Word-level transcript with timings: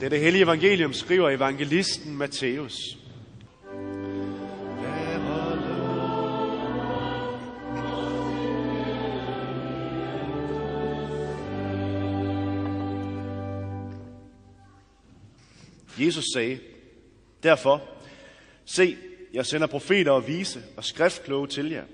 Det 0.00 0.06
er 0.06 0.08
det 0.08 0.20
hellige 0.20 0.42
evangelium, 0.42 0.92
skriver 0.92 1.30
evangelisten 1.30 2.16
Matthæus. 2.16 2.98
Jesus 15.98 16.24
sagde, 16.34 16.58
derfor, 17.42 17.82
se, 18.64 18.96
jeg 19.34 19.46
sender 19.46 19.66
profeter 19.66 20.12
og 20.12 20.28
vise 20.28 20.62
og 20.76 20.84
skriftkloge 20.84 21.46
til 21.46 21.70
jer. 21.70 21.84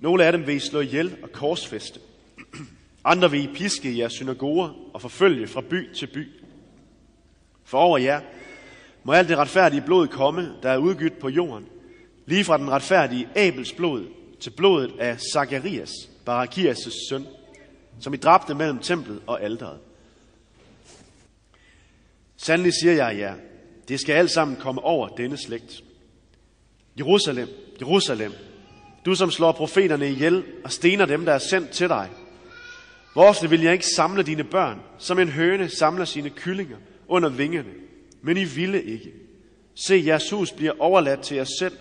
Nogle 0.00 0.24
af 0.24 0.32
dem 0.32 0.46
vil 0.46 0.54
I 0.54 0.58
slå 0.58 0.80
ihjel 0.80 1.16
og 1.22 1.32
korsfeste. 1.32 2.00
Andre 3.04 3.30
vil 3.30 3.44
I 3.44 3.54
piske 3.54 3.92
i 3.92 3.98
jeres 3.98 4.12
synagoger 4.12 4.90
og 4.94 5.02
forfølge 5.02 5.46
fra 5.46 5.60
by 5.60 5.92
til 5.94 6.06
by. 6.06 6.28
For 7.68 7.78
over 7.78 7.98
jer 7.98 8.20
må 9.04 9.12
alt 9.12 9.28
det 9.28 9.38
retfærdige 9.38 9.82
blod 9.82 10.08
komme, 10.08 10.54
der 10.62 10.70
er 10.70 10.76
udgydt 10.76 11.18
på 11.18 11.28
jorden, 11.28 11.66
lige 12.26 12.44
fra 12.44 12.58
den 12.58 12.70
retfærdige 12.70 13.28
Abels 13.36 13.72
blod 13.72 14.06
til 14.40 14.50
blodet 14.50 14.92
af 14.98 15.20
Zacharias, 15.32 15.90
Barakias' 16.28 17.08
søn, 17.08 17.26
som 18.00 18.14
I 18.14 18.16
dræbte 18.16 18.54
mellem 18.54 18.78
templet 18.78 19.22
og 19.26 19.42
alderet. 19.42 19.78
Sandelig 22.36 22.72
siger 22.72 22.92
jeg 22.92 23.18
jer, 23.18 23.34
det 23.88 24.00
skal 24.00 24.12
alt 24.12 24.30
sammen 24.30 24.56
komme 24.56 24.80
over 24.80 25.08
denne 25.08 25.36
slægt. 25.36 25.82
Jerusalem, 26.98 27.48
Jerusalem, 27.80 28.32
du 29.04 29.14
som 29.14 29.30
slår 29.30 29.52
profeterne 29.52 30.10
ihjel 30.10 30.44
og 30.64 30.72
stener 30.72 31.06
dem, 31.06 31.24
der 31.24 31.32
er 31.32 31.38
sendt 31.38 31.70
til 31.70 31.88
dig. 31.88 32.10
Hvor 33.12 33.24
ofte 33.24 33.50
vil 33.50 33.62
jeg 33.62 33.72
ikke 33.72 33.86
samle 33.96 34.22
dine 34.22 34.44
børn, 34.44 34.80
som 34.98 35.18
en 35.18 35.28
høne 35.28 35.68
samler 35.68 36.04
sine 36.04 36.30
kyllinger 36.30 36.76
under 37.08 37.28
vingerne, 37.28 37.70
men 38.22 38.36
I 38.36 38.44
ville 38.44 38.82
ikke. 38.82 39.12
Se, 39.74 40.02
jeres 40.06 40.30
hus 40.30 40.52
bliver 40.52 40.72
overladt 40.78 41.20
til 41.20 41.36
jer 41.36 41.46
selv, 41.58 41.76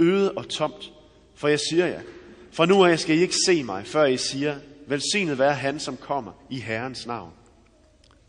øde 0.00 0.32
og 0.32 0.48
tomt. 0.48 0.92
For 1.34 1.48
jeg 1.48 1.60
siger 1.70 1.86
jer, 1.86 2.02
for 2.50 2.66
nu 2.66 2.84
af 2.84 2.98
skal 2.98 3.18
I 3.18 3.20
ikke 3.20 3.36
se 3.46 3.62
mig, 3.62 3.86
før 3.86 4.04
I 4.04 4.16
siger, 4.16 4.56
velsignet 4.86 5.38
være 5.38 5.54
han, 5.54 5.80
som 5.80 5.96
kommer 5.96 6.32
i 6.50 6.60
Herrens 6.60 7.06
navn. 7.06 7.32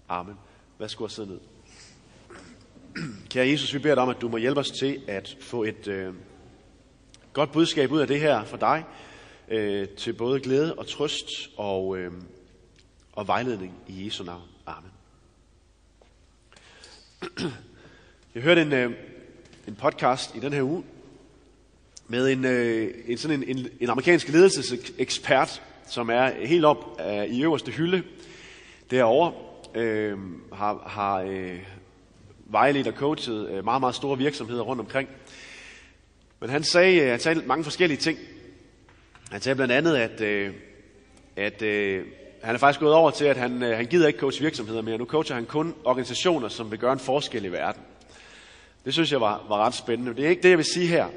Amen. 0.10 0.36
Værsgo 0.80 1.04
god 1.04 1.10
sidde 1.10 1.30
ned. 1.30 1.40
Kære 3.30 3.48
Jesus, 3.48 3.74
vi 3.74 3.80
beder 3.80 3.96
dig 3.96 4.04
om, 4.04 4.10
at 4.10 4.22
du 4.22 4.30
må 4.30 4.38
hjælpe 4.38 4.60
os 4.60 4.72
til 4.72 5.02
at 5.08 5.38
få 5.42 5.64
et 5.64 5.88
øh, 5.88 6.14
godt 7.34 7.52
budskab 7.52 7.92
ud 7.92 8.00
af 8.00 8.08
det 8.08 8.20
her 8.20 8.44
for 8.44 8.58
dig, 8.58 8.84
øh, 9.50 9.88
til 9.90 10.14
både 10.14 10.40
glæde 10.40 10.76
og 10.76 10.88
trøst 10.88 11.50
og, 11.58 11.98
øh, 11.98 12.12
og 13.14 13.28
vejledning 13.28 13.74
i 13.88 14.06
Jesu 14.06 14.24
navn. 14.24 14.48
Amen. 14.66 14.99
Jeg 18.36 18.44
hørte 18.44 18.62
en, 18.62 18.74
øh, 18.74 18.92
en 19.68 19.76
podcast 19.76 20.36
i 20.36 20.40
den 20.40 20.54
her 20.54 20.64
uge 20.64 20.84
med 22.08 22.30
en, 22.30 22.46
øh, 22.46 22.94
en, 23.08 23.18
sådan 23.18 23.44
en, 23.44 23.58
en, 23.58 23.68
en 23.80 23.90
amerikansk 23.90 24.30
ledelsesekspert, 24.30 25.62
som 25.88 26.10
er 26.10 26.46
helt 26.46 26.66
op 26.66 27.02
øh, 27.02 27.26
i 27.26 27.44
øverste 27.44 27.72
hylde 27.72 28.04
derovre, 28.92 29.34
øh, 29.82 30.18
har, 30.54 30.84
har 30.88 31.22
øh, 31.22 31.60
vejledt 32.46 32.88
og 32.88 32.94
coachet 32.94 33.50
øh, 33.50 33.66
meget, 33.66 33.80
meget 33.82 33.96
store 33.96 34.18
virksomheder 34.18 34.62
rundt 34.62 34.80
omkring. 34.80 35.10
Men 36.40 36.50
han 36.50 36.64
sagde, 36.64 37.02
øh, 37.02 37.10
han 37.10 37.20
sagde 37.20 37.42
mange 37.46 37.64
forskellige 37.64 38.00
ting. 38.00 38.20
Han 39.32 39.42
sagde 39.42 39.56
blandt 39.56 39.74
andet, 39.74 39.96
at, 39.96 40.22
øh, 40.22 40.54
at 41.36 41.62
øh, 41.62 42.06
han 42.44 42.56
er 42.56 42.60
faktisk 42.60 42.80
gået 42.80 42.94
over 42.94 43.12
til, 43.12 43.26
at 43.26 43.38
han, 43.38 43.64
øh, 43.64 43.78
han 43.78 43.86
gider 43.86 44.08
ikke 44.08 44.20
coach 44.20 44.42
virksomheder 44.42 44.82
mere. 44.82 44.98
Nu 44.98 45.06
coacher 45.06 45.36
han 45.36 45.46
kun 45.46 45.76
organisationer, 45.84 46.48
som 46.48 46.72
vil 46.72 46.80
gøre 46.80 46.94
en 46.94 47.00
forskel 47.00 47.46
i 47.46 47.52
verden. 47.52 47.82
Det 48.86 48.94
synes 48.94 49.12
jeg 49.12 49.22
var, 49.22 49.46
var 49.50 49.58
ret 49.58 49.74
spændende. 49.74 50.16
Det 50.16 50.26
er 50.26 50.30
ikke 50.30 50.44
det, 50.44 50.50
jeg 50.50 50.58
vil 50.58 50.66
sige 50.74 50.88
her. 50.88 51.08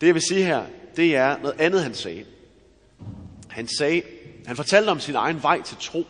Det, 0.00 0.06
jeg 0.06 0.14
vil 0.14 0.22
sige 0.28 0.44
her, 0.44 0.64
det 0.96 1.16
er 1.16 1.38
noget 1.38 1.60
andet, 1.60 1.82
han 1.82 1.94
sagde. 1.94 2.24
Han 3.48 3.68
sagde, 3.68 4.02
han 4.46 4.56
fortalte 4.56 4.90
om 4.90 5.00
sin 5.00 5.14
egen 5.14 5.42
vej 5.42 5.62
til 5.62 5.76
tro. 5.80 6.06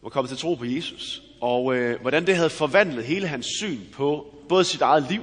Hvor 0.00 0.10
kommet 0.10 0.28
til 0.28 0.38
tro 0.38 0.54
på 0.54 0.64
Jesus 0.64 1.22
og 1.40 1.74
øh, 1.74 2.00
hvordan 2.00 2.26
det 2.26 2.36
havde 2.36 2.50
forvandlet 2.50 3.04
hele 3.04 3.26
hans 3.26 3.46
syn 3.46 3.80
på 3.92 4.34
både 4.48 4.64
sit 4.64 4.80
eget 4.80 5.06
liv, 5.10 5.22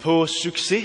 på 0.00 0.26
succes, 0.26 0.84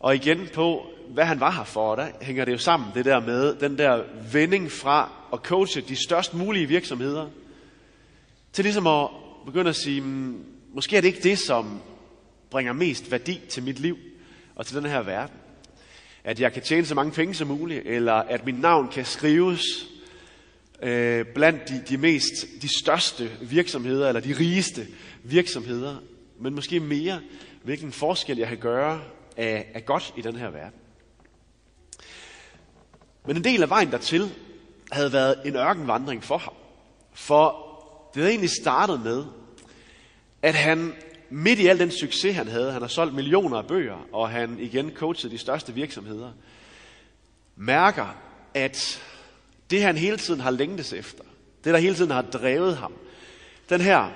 og 0.00 0.14
igen 0.14 0.48
på, 0.54 0.86
hvad 1.12 1.24
han 1.24 1.40
var 1.40 1.50
her 1.50 1.64
for. 1.64 1.90
Og 1.90 1.96
der 1.96 2.08
hænger 2.20 2.44
det 2.44 2.52
jo 2.52 2.58
sammen, 2.58 2.88
det 2.94 3.04
der 3.04 3.20
med 3.20 3.54
den 3.54 3.78
der 3.78 4.02
vending 4.32 4.72
fra 4.72 5.12
at 5.32 5.38
coache 5.38 5.80
de 5.80 5.96
størst 6.04 6.34
mulige 6.34 6.66
virksomheder, 6.66 7.26
til 8.52 8.64
ligesom 8.64 8.86
at 8.86 9.08
begynde 9.46 9.68
at 9.68 9.76
sige, 9.76 10.00
mm, 10.00 10.44
måske 10.74 10.96
er 10.96 11.00
det 11.00 11.08
ikke 11.08 11.22
det, 11.22 11.38
som 11.38 11.80
bringer 12.50 12.72
mest 12.72 13.10
værdi 13.10 13.40
til 13.48 13.62
mit 13.62 13.78
liv 13.78 13.98
og 14.54 14.66
til 14.66 14.76
den 14.76 14.86
her 14.86 15.02
verden. 15.02 15.36
At 16.24 16.40
jeg 16.40 16.52
kan 16.52 16.62
tjene 16.62 16.86
så 16.86 16.94
mange 16.94 17.12
penge 17.12 17.34
som 17.34 17.48
muligt, 17.48 17.86
eller 17.86 18.12
at 18.12 18.46
mit 18.46 18.60
navn 18.60 18.88
kan 18.88 19.04
skrives 19.04 19.62
øh, 20.82 21.26
blandt 21.34 21.68
de, 21.68 21.82
de 21.88 21.96
mest, 21.96 22.32
de 22.62 22.68
største 22.78 23.30
virksomheder, 23.40 24.08
eller 24.08 24.20
de 24.20 24.32
rigeste 24.32 24.86
virksomheder, 25.22 25.96
men 26.40 26.54
måske 26.54 26.80
mere, 26.80 27.20
hvilken 27.62 27.92
forskel 27.92 28.38
jeg 28.38 28.48
kan 28.48 28.58
gøre 28.58 29.00
af, 29.36 29.70
af 29.74 29.84
godt 29.84 30.14
i 30.16 30.20
den 30.20 30.36
her 30.36 30.50
verden. 30.50 30.81
Men 33.26 33.36
en 33.36 33.44
del 33.44 33.62
af 33.62 33.70
vejen 33.70 33.90
dertil 33.90 34.30
havde 34.92 35.12
været 35.12 35.36
en 35.44 35.56
ørkenvandring 35.56 36.24
for 36.24 36.38
ham. 36.38 36.54
For 37.12 37.68
det 38.14 38.20
havde 38.20 38.30
egentlig 38.30 38.50
startet 38.62 39.00
med, 39.00 39.24
at 40.42 40.54
han 40.54 40.94
midt 41.30 41.58
i 41.58 41.66
al 41.66 41.78
den 41.78 41.90
succes, 41.90 42.36
han 42.36 42.48
havde, 42.48 42.72
han 42.72 42.82
har 42.82 42.88
solgt 42.88 43.14
millioner 43.14 43.58
af 43.58 43.66
bøger, 43.66 44.06
og 44.12 44.30
han 44.30 44.58
igen 44.58 44.90
coachede 44.94 45.32
de 45.32 45.38
største 45.38 45.74
virksomheder, 45.74 46.32
mærker, 47.56 48.16
at 48.54 49.02
det 49.70 49.82
han 49.82 49.96
hele 49.96 50.16
tiden 50.16 50.40
har 50.40 50.50
længtes 50.50 50.92
efter, 50.92 51.24
det 51.64 51.74
der 51.74 51.78
hele 51.78 51.94
tiden 51.94 52.10
har 52.10 52.22
drevet 52.22 52.76
ham, 52.76 52.92
den 53.68 53.80
her 53.80 54.10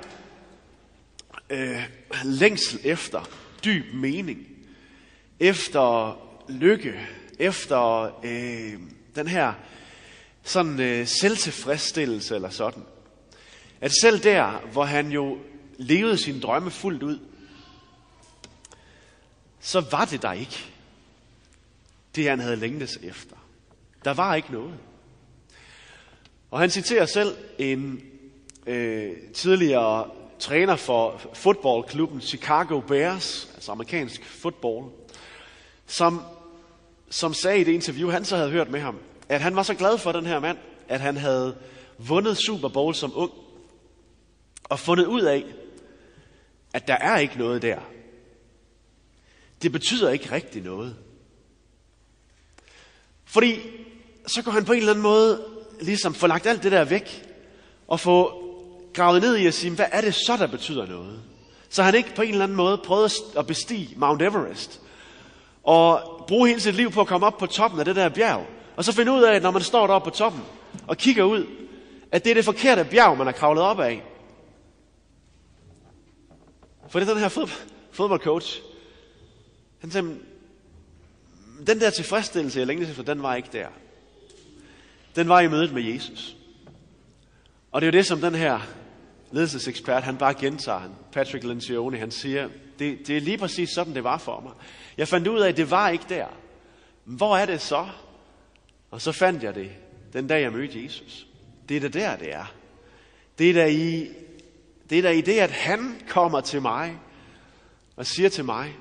øh, 1.51 1.83
længsel 2.25 2.81
efter 2.85 3.29
dyb 3.65 3.85
mening, 3.95 4.47
efter 5.41 6.19
lykke, 6.49 7.07
efter 7.39 8.03
øh, 8.25 8.73
den 9.17 9.29
her 9.29 9.53
sådan 10.43 10.81
øh, 10.81 11.07
selvtilfredsstillelse 11.07 12.35
eller 12.35 12.51
sådan. 12.51 12.83
At 13.81 13.93
selv 13.93 14.23
der, 14.23 14.61
hvor 14.73 14.85
han 14.85 15.13
jo 15.13 15.39
levede 15.79 16.19
sin 16.19 16.41
drømme 16.41 16.71
fuldt 16.71 17.03
ud, 17.03 17.19
så 19.61 19.81
var 19.91 20.05
det 20.05 20.23
der 20.23 20.33
ikke. 20.33 20.65
Det 22.17 22.29
han 22.29 22.41
havde 22.41 22.57
længtes 22.57 22.99
efter. 23.03 23.37
Der 24.05 24.15
var 24.15 24.35
ikke 24.35 24.53
noget. 24.53 24.75
Og 26.51 26.61
han 26.61 26.71
citerer 26.71 27.07
selv 27.07 27.37
en 27.59 28.03
øh, 28.67 29.17
tidligere 29.35 30.11
træner 30.39 30.77
for 30.77 31.21
fodboldklubben 31.33 32.21
Chicago 32.21 32.81
Bears, 32.81 33.51
altså 33.55 33.73
amerikansk 33.73 34.25
fodbold, 34.25 34.85
som, 35.87 36.23
som 37.11 37.35
sagde 37.35 37.61
i 37.61 37.65
det 37.65 37.73
interview, 37.73 38.11
han 38.11 38.25
så 38.25 38.37
havde 38.37 38.51
hørt 38.51 38.71
med 38.71 38.81
ham, 38.81 38.99
at 39.29 39.41
han 39.41 39.57
var 39.57 39.63
så 39.63 39.75
glad 39.75 39.99
for 39.99 40.13
den 40.13 40.27
her 40.27 40.41
mand, 40.41 40.59
at 40.89 41.01
han 41.01 41.17
havde 41.17 41.57
vundet 41.99 42.39
Super 42.39 42.69
Bowl 42.69 42.95
som 42.95 43.13
ung, 43.15 43.33
og 44.65 44.79
fundet 44.79 45.07
ud 45.07 45.23
af, 45.23 45.45
at 46.73 46.89
der 46.89 46.95
er 46.95 47.19
ikke 47.19 47.39
noget 47.39 47.63
der. 47.63 47.79
Det 49.63 49.73
betyder 49.73 50.11
ikke 50.11 50.33
rigtig 50.33 50.63
noget. 50.63 50.97
Fordi 53.25 53.61
så 54.27 54.43
går 54.43 54.51
han 54.53 54.65
på 54.65 54.73
en 54.73 54.79
eller 54.79 54.93
anden 54.93 55.03
måde 55.03 55.45
ligesom 55.81 56.15
få 56.15 56.27
lagt 56.27 56.47
alt 56.47 56.63
det 56.63 56.73
der 56.73 56.85
væk, 56.85 57.25
og 57.89 58.01
få 58.01 58.43
gravet 58.95 59.23
ned 59.23 59.37
i 59.37 59.47
at 59.47 59.55
sige, 59.55 59.75
hvad 59.75 59.87
er 59.93 60.01
det 60.01 60.15
så, 60.15 60.37
der 60.37 60.47
betyder 60.47 60.87
noget? 60.87 61.23
Så 61.69 61.83
han 61.83 61.95
ikke 61.95 62.15
på 62.15 62.23
en 62.23 62.31
eller 62.31 62.45
anden 62.45 62.57
måde 62.57 62.79
prøvede 62.79 63.11
at 63.39 63.47
bestige 63.47 63.95
Mount 63.97 64.23
Everest, 64.23 64.81
og 65.67 66.01
bruge 66.29 66.49
hele 66.49 66.61
sit 66.61 66.75
liv 66.75 66.91
på 66.91 67.01
at 67.01 67.07
komme 67.07 67.27
op 67.27 67.39
på 67.39 67.47
toppen 67.47 67.79
af 67.79 67.85
det 67.85 67.97
der 67.97 68.09
bjerg, 68.09 68.47
og 68.77 68.85
så 68.85 68.93
finde 68.93 69.13
ud 69.13 69.23
af, 69.23 69.35
at 69.35 69.43
når 69.43 69.51
man 69.51 69.63
står 69.63 69.87
deroppe 69.87 70.11
på 70.11 70.17
toppen, 70.17 70.43
og 70.87 70.97
kigger 70.97 71.25
ud, 71.25 71.47
at 72.13 72.25
det 72.25 72.31
er 72.31 72.35
det 72.35 72.45
forkerte 72.45 72.85
bjerg, 72.85 73.19
man 73.19 73.27
har 73.27 73.33
kravlet 73.33 73.65
op 73.65 73.81
af. 73.81 74.03
For 76.89 76.99
det 76.99 77.09
er 77.09 77.13
den 77.13 77.23
her 77.23 77.49
fodboldcoach. 77.93 78.61
Han 79.81 79.91
sagde, 79.91 80.17
den 81.67 81.81
der 81.81 81.91
tilfredsstillelse, 81.91 82.59
jeg 82.59 82.67
længtes 82.67 82.91
efter, 82.91 83.03
den 83.03 83.23
var 83.23 83.35
ikke 83.35 83.49
der 83.53 83.67
den 85.17 85.29
var 85.29 85.41
i 85.41 85.49
mødet 85.49 85.73
med 85.73 85.83
Jesus. 85.83 86.37
Og 87.73 87.81
det 87.81 87.87
er 87.87 87.93
jo 87.93 87.99
det, 87.99 88.07
som 88.07 88.21
den 88.21 88.35
her 88.35 88.61
ledelsesekspert, 89.33 90.03
han 90.03 90.17
bare 90.17 90.35
gentager. 90.35 90.79
Han, 90.79 90.91
Patrick 91.13 91.45
Lencioni, 91.45 91.99
han 91.99 92.11
siger, 92.11 92.49
det, 92.79 93.07
det 93.07 93.17
er 93.17 93.21
lige 93.21 93.39
præcis 93.39 93.71
sådan, 93.71 93.95
det 93.95 94.05
var 94.05 94.19
for 94.19 94.41
mig. 94.41 94.53
Jeg 94.97 95.09
fandt 95.09 95.29
ud 95.29 95.41
af, 95.41 95.49
at 95.49 95.57
det 95.57 95.71
var 95.71 95.89
ikke 95.89 96.05
der. 96.09 96.27
Hvor 97.05 97.37
er 97.37 97.47
det 97.47 97.61
så? 97.61 97.89
Og 98.91 99.01
så 99.01 99.13
fandt 99.13 99.43
jeg 99.43 99.55
det, 99.55 99.71
den 100.13 100.27
dag 100.27 100.43
jeg 100.43 100.53
mødte 100.53 100.85
Jesus. 100.85 101.27
Det 101.69 101.77
er 101.77 101.81
det 101.81 101.95
der, 101.95 102.17
det 102.17 102.33
er. 102.33 102.55
Det 103.39 103.51
er 103.51 103.55
der 103.55 103.67
i 103.67 104.09
Det 104.91 104.99
er 104.99 105.03
da 105.03 105.11
i 105.11 105.21
det, 105.21 105.39
at 105.39 105.51
han 105.51 106.01
kommer 106.09 106.41
til 106.41 106.63
mig 106.63 106.99
og 107.97 108.07
siger 108.07 108.29
til 108.29 108.45
mig, 108.45 108.77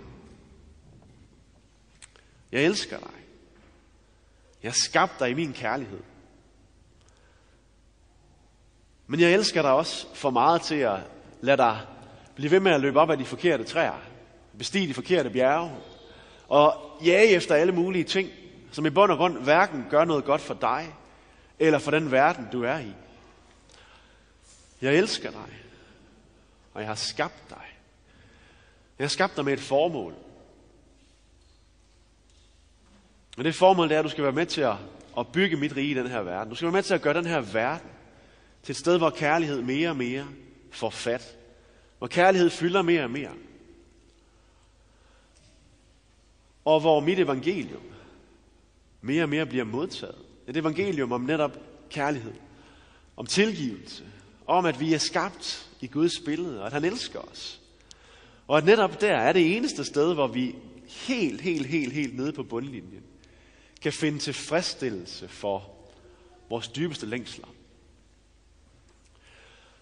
jeg 2.51 2.63
elsker 2.63 2.99
dig. 2.99 3.11
Jeg 4.63 4.73
skabte 4.73 5.15
dig 5.19 5.31
i 5.31 5.33
min 5.33 5.53
kærlighed. 5.53 5.99
Men 9.07 9.19
jeg 9.19 9.33
elsker 9.33 9.61
dig 9.61 9.71
også 9.71 10.07
for 10.13 10.29
meget 10.29 10.61
til 10.61 10.75
at 10.75 10.99
lade 11.41 11.57
dig 11.57 11.79
blive 12.35 12.51
ved 12.51 12.59
med 12.59 12.71
at 12.71 12.81
løbe 12.81 12.99
op 12.99 13.09
ad 13.09 13.17
de 13.17 13.25
forkerte 13.25 13.63
træer, 13.63 14.01
bestige 14.57 14.87
de 14.87 14.93
forkerte 14.93 15.29
bjerge, 15.29 15.71
og 16.47 16.97
jage 17.05 17.27
efter 17.27 17.55
alle 17.55 17.71
mulige 17.71 18.03
ting, 18.03 18.29
som 18.71 18.85
i 18.85 18.89
bund 18.89 19.11
og 19.11 19.17
grund 19.17 19.43
hverken 19.43 19.85
gør 19.89 20.05
noget 20.05 20.25
godt 20.25 20.41
for 20.41 20.53
dig, 20.53 20.95
eller 21.59 21.79
for 21.79 21.91
den 21.91 22.11
verden, 22.11 22.47
du 22.51 22.63
er 22.63 22.79
i. 22.79 22.93
Jeg 24.81 24.95
elsker 24.95 25.31
dig, 25.31 25.49
og 26.73 26.81
jeg 26.81 26.87
har 26.87 26.95
skabt 26.95 27.49
dig. 27.49 27.63
Jeg 28.99 29.05
har 29.05 29.09
skabt 29.09 29.35
dig 29.35 29.45
med 29.45 29.53
et 29.53 29.59
formål. 29.59 30.13
Og 33.37 33.43
det 33.43 33.55
formål 33.55 33.89
det 33.89 33.95
er, 33.95 33.99
at 33.99 34.05
du 34.05 34.09
skal 34.09 34.23
være 34.23 34.33
med 34.33 34.45
til 34.45 34.61
at, 34.61 34.75
at 35.17 35.27
bygge 35.27 35.57
mit 35.57 35.75
rige 35.75 35.91
i 35.91 35.93
den 35.93 36.07
her 36.07 36.21
verden. 36.21 36.49
Du 36.49 36.55
skal 36.55 36.65
være 36.65 36.73
med 36.73 36.83
til 36.83 36.93
at 36.93 37.01
gøre 37.01 37.13
den 37.13 37.25
her 37.25 37.39
verden 37.39 37.89
til 38.63 38.73
et 38.73 38.77
sted, 38.77 38.97
hvor 38.97 39.09
kærlighed 39.09 39.61
mere 39.61 39.89
og 39.89 39.97
mere 39.97 40.27
får 40.71 40.89
fat. 40.89 41.34
Hvor 42.05 42.09
kærlighed 42.09 42.49
fylder 42.49 42.81
mere 42.81 43.03
og 43.03 43.11
mere. 43.11 43.31
Og 46.65 46.79
hvor 46.79 46.99
mit 46.99 47.19
evangelium 47.19 47.81
mere 49.01 49.23
og 49.23 49.29
mere 49.29 49.45
bliver 49.45 49.63
modtaget. 49.63 50.25
Et 50.47 50.57
evangelium 50.57 51.11
om 51.11 51.21
netop 51.21 51.57
kærlighed. 51.89 52.33
Om 53.17 53.25
tilgivelse. 53.25 54.03
Om 54.47 54.65
at 54.65 54.79
vi 54.79 54.93
er 54.93 54.97
skabt 54.97 55.69
i 55.81 55.87
Guds 55.87 56.19
billede, 56.25 56.59
og 56.59 56.67
at 56.67 56.73
han 56.73 56.85
elsker 56.85 57.19
os. 57.19 57.61
Og 58.47 58.57
at 58.57 58.65
netop 58.65 59.01
der 59.01 59.15
er 59.15 59.33
det 59.33 59.57
eneste 59.57 59.85
sted, 59.85 60.13
hvor 60.13 60.27
vi 60.27 60.55
helt, 60.87 61.41
helt, 61.41 61.65
helt, 61.65 61.93
helt 61.93 62.15
nede 62.15 62.33
på 62.33 62.43
bundlinjen 62.43 63.03
kan 63.81 63.93
finde 63.93 64.19
tilfredsstillelse 64.19 65.27
for 65.27 65.69
vores 66.49 66.67
dybeste 66.67 67.05
længsler. 67.05 67.47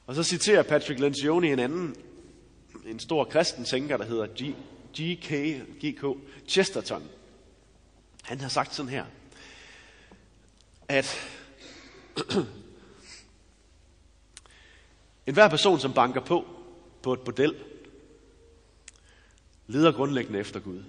Og 0.05 0.15
så 0.15 0.23
citerer 0.23 0.63
Patrick 0.63 0.99
Lencioni 0.99 1.51
en 1.51 1.59
anden, 1.59 1.95
en 2.85 2.99
stor 2.99 3.23
kristen 3.23 3.65
tænker, 3.65 3.97
der 3.97 4.05
hedder 4.05 4.27
G, 4.27 4.55
G.K. 4.97 5.31
G.K. 5.85 6.05
Chesterton. 6.47 7.09
Han 8.21 8.41
har 8.41 8.49
sagt 8.49 8.75
sådan 8.75 8.89
her, 8.89 9.05
at 10.87 11.17
enhver 15.27 15.49
person, 15.49 15.79
som 15.79 15.93
banker 15.93 16.21
på 16.21 16.45
på 17.01 17.13
et 17.13 17.19
bordel, 17.19 17.55
leder 19.67 19.91
grundlæggende 19.91 20.39
efter 20.39 20.59
Gud. 20.59 20.83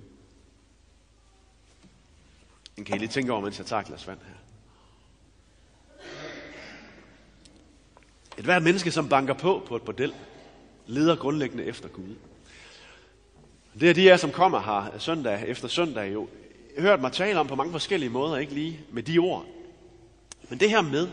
Den 2.76 2.85
kan 2.85 2.96
I 2.96 2.99
lige 2.99 3.08
tænke 3.08 3.32
over, 3.32 3.41
mens 3.41 3.58
jeg 3.58 3.67
tager 3.67 3.81
et 3.81 3.87
glas 3.87 4.06
vand 4.06 4.19
her. 4.20 4.35
Et 8.38 8.44
hvert 8.44 8.62
menneske, 8.62 8.91
som 8.91 9.08
banker 9.08 9.35
på 9.35 9.62
på 9.67 9.76
et 9.76 9.82
bordel, 9.82 10.14
leder 10.86 11.16
grundlæggende 11.16 11.64
efter 11.64 11.88
Gud. 11.88 12.14
Det 13.81 13.90
er 13.90 13.94
de 13.94 14.04
jer, 14.04 14.16
som 14.16 14.31
kommer 14.31 14.60
her 14.60 14.98
søndag 14.98 15.48
efter 15.48 15.69
søndag, 15.69 16.12
jo 16.12 16.28
hørt 16.78 17.00
mig 17.00 17.12
tale 17.12 17.40
om 17.40 17.46
på 17.46 17.54
mange 17.54 17.72
forskellige 17.72 18.10
måder, 18.10 18.36
ikke 18.36 18.54
lige 18.54 18.81
med 18.90 19.02
de 19.02 19.19
ord. 19.19 19.46
Men 20.48 20.60
det 20.60 20.70
her 20.70 20.81
med, 20.81 21.08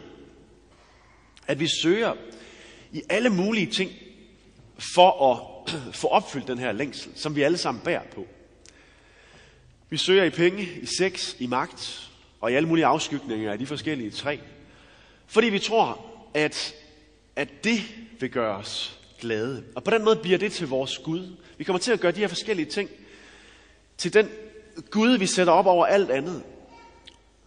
at 1.47 1.59
vi 1.59 1.68
søger 1.81 2.13
i 2.91 3.01
alle 3.09 3.29
mulige 3.29 3.71
ting 3.71 3.91
for 4.77 5.31
at 5.31 5.73
få 6.01 6.07
opfyldt 6.07 6.47
den 6.47 6.57
her 6.57 6.71
længsel, 6.71 7.12
som 7.15 7.35
vi 7.35 7.41
alle 7.41 7.57
sammen 7.57 7.83
bærer 7.83 8.03
på. 8.15 8.27
Vi 9.89 9.97
søger 9.97 10.23
i 10.23 10.29
penge, 10.29 10.63
i 10.81 10.85
sex, 10.85 11.35
i 11.39 11.47
magt 11.47 12.12
og 12.41 12.51
i 12.51 12.56
alle 12.56 12.68
mulige 12.68 12.85
afskygninger 12.85 13.51
af 13.51 13.59
de 13.59 13.65
forskellige 13.65 14.12
tre. 14.12 14.39
Fordi 15.27 15.50
vi 15.50 15.59
tror, 15.59 16.06
at, 16.33 16.73
at 17.35 17.63
det 17.63 17.81
vil 18.19 18.29
gøre 18.29 18.57
os 18.57 19.00
glade. 19.21 19.63
Og 19.75 19.83
på 19.83 19.91
den 19.91 20.03
måde 20.03 20.15
bliver 20.15 20.38
det 20.38 20.51
til 20.51 20.68
vores 20.68 20.97
Gud. 20.97 21.35
Vi 21.57 21.63
kommer 21.63 21.79
til 21.79 21.91
at 21.91 22.00
gøre 22.00 22.12
de 22.12 22.19
her 22.19 22.27
forskellige 22.27 22.65
ting 22.65 22.89
til 23.97 24.13
den 24.13 24.29
Gud, 24.89 25.18
vi 25.18 25.25
sætter 25.25 25.53
op 25.53 25.65
over 25.65 25.85
alt 25.85 26.12
andet. 26.12 26.44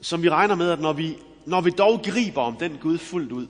Som 0.01 0.23
vi 0.23 0.31
regner 0.31 0.55
med, 0.55 0.71
at 0.71 0.81
når 0.81 0.93
vi, 0.93 1.19
når 1.47 1.61
vi 1.61 1.71
dog 1.71 2.01
griber 2.05 2.43
om 2.43 2.57
den 2.57 2.79
Gud 2.79 2.99
fuldt 2.99 3.33
ud, 3.33 3.47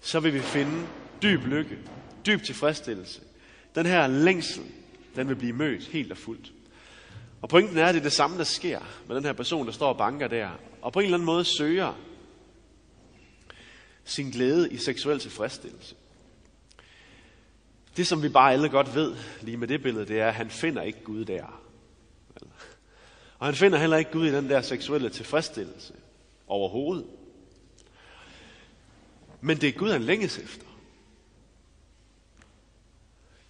så 0.00 0.20
vil 0.20 0.34
vi 0.34 0.40
finde 0.40 0.86
dyb 1.22 1.44
lykke, 1.46 1.78
dyb 2.26 2.42
tilfredsstillelse. 2.42 3.20
Den 3.74 3.86
her 3.86 4.06
længsel, 4.06 4.62
den 5.16 5.28
vil 5.28 5.36
blive 5.36 5.52
mødt 5.52 5.86
helt 5.86 6.12
og 6.12 6.18
fuldt. 6.18 6.52
Og 7.42 7.48
pointen 7.48 7.78
er, 7.78 7.86
at 7.86 7.94
det 7.94 8.00
er 8.00 8.04
det 8.04 8.12
samme, 8.12 8.38
der 8.38 8.44
sker 8.44 8.80
med 9.06 9.16
den 9.16 9.24
her 9.24 9.32
person, 9.32 9.66
der 9.66 9.72
står 9.72 9.88
og 9.88 9.98
banker 9.98 10.28
der, 10.28 10.48
og 10.82 10.92
på 10.92 10.98
en 10.98 11.04
eller 11.04 11.16
anden 11.16 11.26
måde 11.26 11.44
søger 11.44 11.92
sin 14.04 14.30
glæde 14.30 14.72
i 14.72 14.76
seksuel 14.76 15.18
tilfredsstillelse. 15.18 15.94
Det, 17.98 18.06
som 18.06 18.22
vi 18.22 18.28
bare 18.28 18.52
alle 18.52 18.68
godt 18.68 18.94
ved 18.94 19.16
lige 19.40 19.56
med 19.56 19.68
det 19.68 19.82
billede, 19.82 20.06
det 20.06 20.20
er, 20.20 20.28
at 20.28 20.34
han 20.34 20.50
finder 20.50 20.82
ikke 20.82 21.02
Gud 21.04 21.24
der. 21.24 21.62
Og 23.38 23.46
han 23.46 23.54
finder 23.54 23.78
heller 23.78 23.96
ikke 23.96 24.10
Gud 24.10 24.26
i 24.26 24.32
den 24.32 24.50
der 24.50 24.62
seksuelle 24.62 25.10
tilfredsstillelse 25.10 25.94
overhovedet. 26.46 27.06
Men 29.40 29.60
det 29.60 29.68
er 29.68 29.72
Gud, 29.72 29.90
han 29.90 30.02
længes 30.02 30.38
efter. 30.38 30.66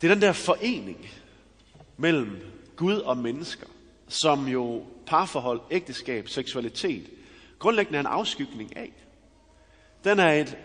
Det 0.01 0.11
er 0.11 0.15
den 0.15 0.23
der 0.23 0.33
forening 0.33 1.11
mellem 1.97 2.37
Gud 2.77 2.97
og 2.97 3.17
mennesker, 3.17 3.67
som 4.09 4.49
jo 4.49 4.87
parforhold, 5.07 5.61
ægteskab, 5.71 6.29
seksualitet, 6.29 7.11
grundlæggende 7.59 7.97
er 7.97 8.01
en 8.01 8.07
afskygning 8.07 8.77
af. 8.77 8.93
Den 10.05 10.19
er 10.19 10.33
et, 10.33 10.59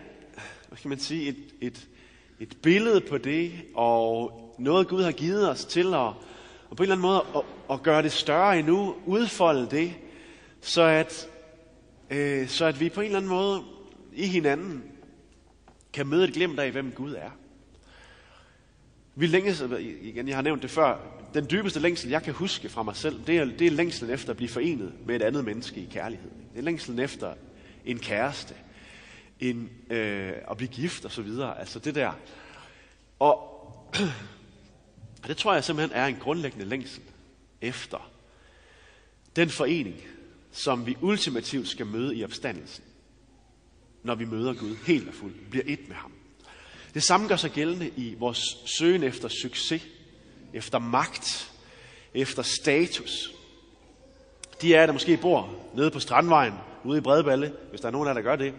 hvad 0.68 0.78
kan 0.78 0.88
man 0.88 0.98
sige, 0.98 1.28
et, 1.28 1.54
et, 1.60 1.88
et 2.44 2.56
billede 2.62 3.00
på 3.00 3.18
det, 3.18 3.52
og 3.74 4.32
noget 4.58 4.88
Gud 4.88 5.02
har 5.02 5.12
givet 5.12 5.50
os 5.50 5.64
til 5.64 5.86
at, 5.86 6.12
og 6.70 6.76
på 6.76 6.82
en 6.82 6.82
eller 6.82 6.94
anden 6.94 7.02
måde 7.02 7.22
at, 7.36 7.42
at 7.70 7.82
gøre 7.82 8.02
det 8.02 8.12
større 8.12 8.58
endnu, 8.58 8.94
udfolde 9.06 9.68
det, 9.70 9.94
så 10.60 10.82
at, 10.82 11.28
øh, 12.10 12.48
så 12.48 12.64
at 12.64 12.80
vi 12.80 12.88
på 12.88 13.00
en 13.00 13.06
eller 13.06 13.18
anden 13.18 13.30
måde 13.30 13.62
i 14.12 14.26
hinanden 14.26 14.82
kan 15.92 16.06
møde 16.06 16.24
et 16.24 16.34
glimt 16.34 16.58
af, 16.58 16.70
hvem 16.70 16.92
Gud 16.92 17.14
er. 17.14 17.30
Vi 19.14 19.26
længes, 19.26 19.64
igen, 20.02 20.28
jeg 20.28 20.36
har 20.36 20.42
nævnt 20.42 20.62
det 20.62 20.70
før, 20.70 20.98
den 21.34 21.46
dybeste 21.50 21.80
længsel, 21.80 22.10
jeg 22.10 22.22
kan 22.22 22.34
huske 22.34 22.68
fra 22.68 22.82
mig 22.82 22.96
selv, 22.96 23.20
det 23.26 23.38
er, 23.38 23.44
det 23.44 23.66
er 23.66 23.70
længselen 23.70 24.14
efter 24.14 24.30
at 24.30 24.36
blive 24.36 24.48
forenet 24.48 24.92
med 25.06 25.16
et 25.16 25.22
andet 25.22 25.44
menneske 25.44 25.80
i 25.80 25.88
kærlighed. 25.92 26.30
Det 26.52 26.58
er 26.58 26.62
længselen 26.62 26.98
efter 26.98 27.34
en 27.84 27.98
kæreste, 27.98 28.54
end 29.50 29.92
øh, 29.92 30.32
at 30.50 30.56
blive 30.56 30.68
gift 30.68 31.04
og 31.04 31.12
så 31.12 31.22
videre. 31.22 31.60
Altså 31.60 31.78
det 31.78 31.94
der. 31.94 32.12
Og 33.18 33.38
det 35.26 35.36
tror 35.36 35.54
jeg 35.54 35.64
simpelthen 35.64 35.98
er 35.98 36.06
en 36.06 36.16
grundlæggende 36.16 36.64
længsel 36.64 37.02
efter 37.60 38.10
den 39.36 39.50
forening, 39.50 39.96
som 40.52 40.86
vi 40.86 40.96
ultimativt 41.00 41.68
skal 41.68 41.86
møde 41.86 42.16
i 42.16 42.24
opstandelsen, 42.24 42.84
når 44.02 44.14
vi 44.14 44.24
møder 44.24 44.54
Gud 44.54 44.76
helt 44.86 45.08
og 45.08 45.14
fuldt, 45.14 45.50
bliver 45.50 45.64
et 45.66 45.88
med 45.88 45.96
ham. 45.96 46.12
Det 46.94 47.02
samme 47.02 47.28
gør 47.28 47.36
sig 47.36 47.50
gældende 47.50 47.90
i 47.96 48.14
vores 48.18 48.56
søgen 48.78 49.02
efter 49.02 49.28
succes, 49.28 49.82
efter 50.52 50.78
magt, 50.78 51.52
efter 52.14 52.42
status. 52.42 53.32
De 54.62 54.76
af 54.76 54.80
jer, 54.80 54.86
der 54.86 54.92
måske 54.92 55.16
bor 55.16 55.54
nede 55.74 55.90
på 55.90 56.00
Strandvejen, 56.00 56.54
ude 56.84 56.98
i 56.98 57.00
Bredballe, 57.00 57.52
hvis 57.70 57.80
der 57.80 57.88
er 57.88 57.92
nogen 57.92 58.08
af 58.08 58.10
jer, 58.10 58.14
der 58.14 58.22
gør 58.22 58.36
det, 58.36 58.54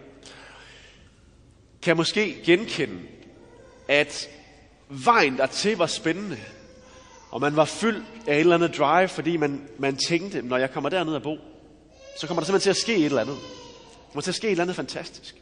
kan 1.86 1.96
måske 1.96 2.42
genkende, 2.44 3.00
at 3.88 4.28
vejen 4.88 5.36
dertil 5.36 5.76
var 5.76 5.86
spændende, 5.86 6.38
og 7.30 7.40
man 7.40 7.56
var 7.56 7.64
fyldt 7.64 8.04
af 8.26 8.34
et 8.34 8.40
eller 8.40 8.54
andet 8.54 8.78
drive, 8.78 9.08
fordi 9.08 9.36
man, 9.36 9.68
man 9.78 9.96
tænkte, 9.96 10.42
når 10.42 10.56
jeg 10.56 10.70
kommer 10.70 10.90
derned 10.90 11.14
og 11.14 11.22
bo, 11.22 11.38
så 12.20 12.26
kommer 12.26 12.40
der 12.40 12.46
simpelthen 12.46 12.60
til 12.60 12.70
at 12.70 12.76
ske 12.76 12.96
et 12.96 13.04
eller 13.04 13.20
andet. 13.20 13.36
Der 13.36 14.12
kommer 14.12 14.22
til 14.22 14.30
at 14.30 14.34
ske 14.34 14.46
et 14.46 14.50
eller 14.50 14.64
andet 14.64 14.76
fantastisk 14.76 15.36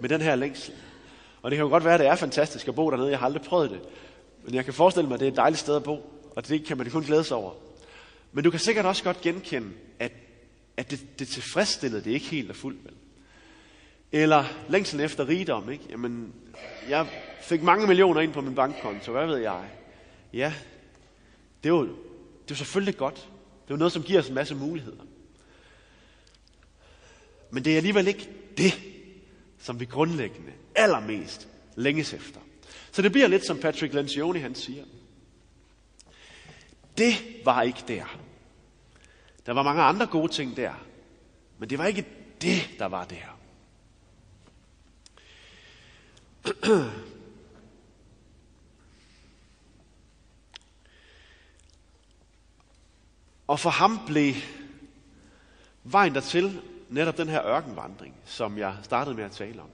med 0.00 0.08
den 0.08 0.20
her 0.20 0.36
længsel. 0.36 0.74
Og 1.42 1.50
det 1.50 1.56
kan 1.56 1.64
jo 1.64 1.70
godt 1.70 1.84
være, 1.84 1.94
at 1.94 2.00
det 2.00 2.08
er 2.08 2.16
fantastisk 2.16 2.68
at 2.68 2.74
bo 2.74 2.90
dernede. 2.90 3.10
Jeg 3.10 3.18
har 3.18 3.26
aldrig 3.26 3.42
prøvet 3.42 3.70
det. 3.70 3.80
Men 4.44 4.54
jeg 4.54 4.64
kan 4.64 4.74
forestille 4.74 5.08
mig, 5.08 5.14
at 5.14 5.20
det 5.20 5.26
er 5.26 5.32
et 5.32 5.36
dejligt 5.36 5.60
sted 5.60 5.76
at 5.76 5.82
bo. 5.82 6.12
Og 6.36 6.48
det 6.48 6.64
kan 6.66 6.78
man 6.78 6.90
kun 6.90 7.02
glæde 7.02 7.24
sig 7.24 7.36
over. 7.36 7.52
Men 8.32 8.44
du 8.44 8.50
kan 8.50 8.60
sikkert 8.60 8.86
også 8.86 9.04
godt 9.04 9.20
genkende, 9.20 9.68
at, 9.98 10.12
at 10.76 10.90
det, 10.90 11.18
det 11.18 11.28
tilfredsstillede 11.28 12.04
det 12.04 12.10
ikke 12.10 12.26
helt 12.26 12.50
og 12.50 12.56
fuldt. 12.56 12.84
Vel? 12.84 12.94
Eller 14.12 14.44
længsel 14.68 15.00
efter 15.00 15.28
rigdom. 15.28 15.70
Ikke? 15.70 15.84
Jamen, 15.90 16.34
jeg 16.88 17.06
fik 17.40 17.62
mange 17.62 17.86
millioner 17.86 18.20
ind 18.20 18.32
på 18.32 18.40
min 18.40 18.54
bankkonto. 18.54 19.12
Hvad 19.12 19.26
ved 19.26 19.36
jeg? 19.36 19.64
Ja, 20.32 20.54
det 21.62 21.68
er 21.68 21.74
jo, 21.74 21.82
det 21.82 21.90
er 21.90 22.50
jo 22.50 22.54
selvfølgelig 22.54 22.96
godt. 22.96 23.14
Det 23.14 23.70
er 23.70 23.74
jo 23.74 23.76
noget, 23.76 23.92
som 23.92 24.02
giver 24.02 24.20
os 24.20 24.28
en 24.28 24.34
masse 24.34 24.54
muligheder. 24.54 25.02
Men 27.50 27.64
det 27.64 27.72
er 27.72 27.76
alligevel 27.76 28.08
ikke 28.08 28.30
det, 28.56 28.80
som 29.58 29.80
vi 29.80 29.84
grundlæggende 29.84 30.52
allermest 30.74 31.48
længes 31.76 32.12
efter. 32.12 32.40
Så 32.92 33.02
det 33.02 33.12
bliver 33.12 33.28
lidt 33.28 33.46
som 33.46 33.58
Patrick 33.58 33.94
Lencioni 33.94 34.38
han 34.38 34.54
siger. 34.54 34.84
Det 36.98 37.14
var 37.44 37.62
ikke 37.62 37.84
der. 37.88 38.18
Der 39.46 39.52
var 39.52 39.62
mange 39.62 39.82
andre 39.82 40.06
gode 40.06 40.32
ting 40.32 40.56
der. 40.56 40.72
Men 41.58 41.70
det 41.70 41.78
var 41.78 41.86
ikke 41.86 42.06
det, 42.42 42.70
der 42.78 42.86
var 42.86 43.04
der. 43.04 43.37
Og 53.46 53.60
for 53.60 53.70
ham 53.70 54.00
blev 54.06 54.34
vejen 55.84 56.14
dertil 56.14 56.60
netop 56.88 57.16
den 57.16 57.28
her 57.28 57.46
ørkenvandring, 57.46 58.14
som 58.24 58.58
jeg 58.58 58.76
startede 58.82 59.16
med 59.16 59.24
at 59.24 59.30
tale 59.30 59.62
om. 59.62 59.68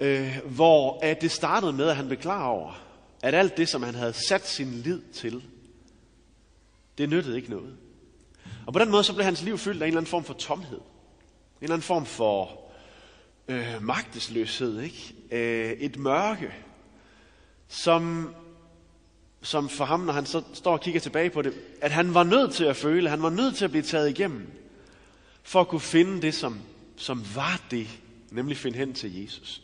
Øh, 0.00 0.38
hvor 0.44 0.98
at 1.02 1.20
det 1.20 1.30
startede 1.30 1.72
med, 1.72 1.88
at 1.88 1.96
han 1.96 2.06
blev 2.06 2.18
klar 2.18 2.46
over, 2.46 2.82
at 3.22 3.34
alt 3.34 3.56
det, 3.56 3.68
som 3.68 3.82
han 3.82 3.94
havde 3.94 4.12
sat 4.12 4.46
sin 4.46 4.72
lid 4.72 5.02
til, 5.12 5.44
det 6.98 7.08
nyttede 7.08 7.36
ikke 7.36 7.50
noget. 7.50 7.76
Og 8.66 8.72
på 8.72 8.78
den 8.78 8.90
måde, 8.90 9.04
så 9.04 9.12
blev 9.12 9.24
hans 9.24 9.42
liv 9.42 9.58
fyldt 9.58 9.82
af 9.82 9.86
en 9.86 9.88
eller 9.88 10.00
anden 10.00 10.10
form 10.10 10.24
for 10.24 10.34
tomhed. 10.34 10.78
En 10.78 10.82
eller 11.60 11.74
anden 11.74 11.86
form 11.86 12.06
for 12.06 12.63
øh, 13.48 13.82
magtesløshed. 13.82 14.80
Ikke? 14.80 15.14
Øh, 15.30 15.72
et 15.72 15.98
mørke, 15.98 16.54
som, 17.68 18.34
som 19.42 19.68
for 19.68 19.84
ham, 19.84 20.00
når 20.00 20.12
han 20.12 20.26
så 20.26 20.42
står 20.52 20.72
og 20.72 20.80
kigger 20.80 21.00
tilbage 21.00 21.30
på 21.30 21.42
det, 21.42 21.54
at 21.80 21.90
han 21.90 22.14
var 22.14 22.22
nødt 22.22 22.52
til 22.52 22.64
at 22.64 22.76
føle, 22.76 23.10
han 23.10 23.22
var 23.22 23.30
nødt 23.30 23.56
til 23.56 23.64
at 23.64 23.70
blive 23.70 23.82
taget 23.82 24.10
igennem, 24.10 24.46
for 25.42 25.60
at 25.60 25.68
kunne 25.68 25.80
finde 25.80 26.22
det, 26.22 26.34
som, 26.34 26.60
som 26.96 27.24
var 27.34 27.60
det, 27.70 27.88
nemlig 28.30 28.56
finde 28.56 28.78
hen 28.78 28.94
til 28.94 29.22
Jesus. 29.22 29.62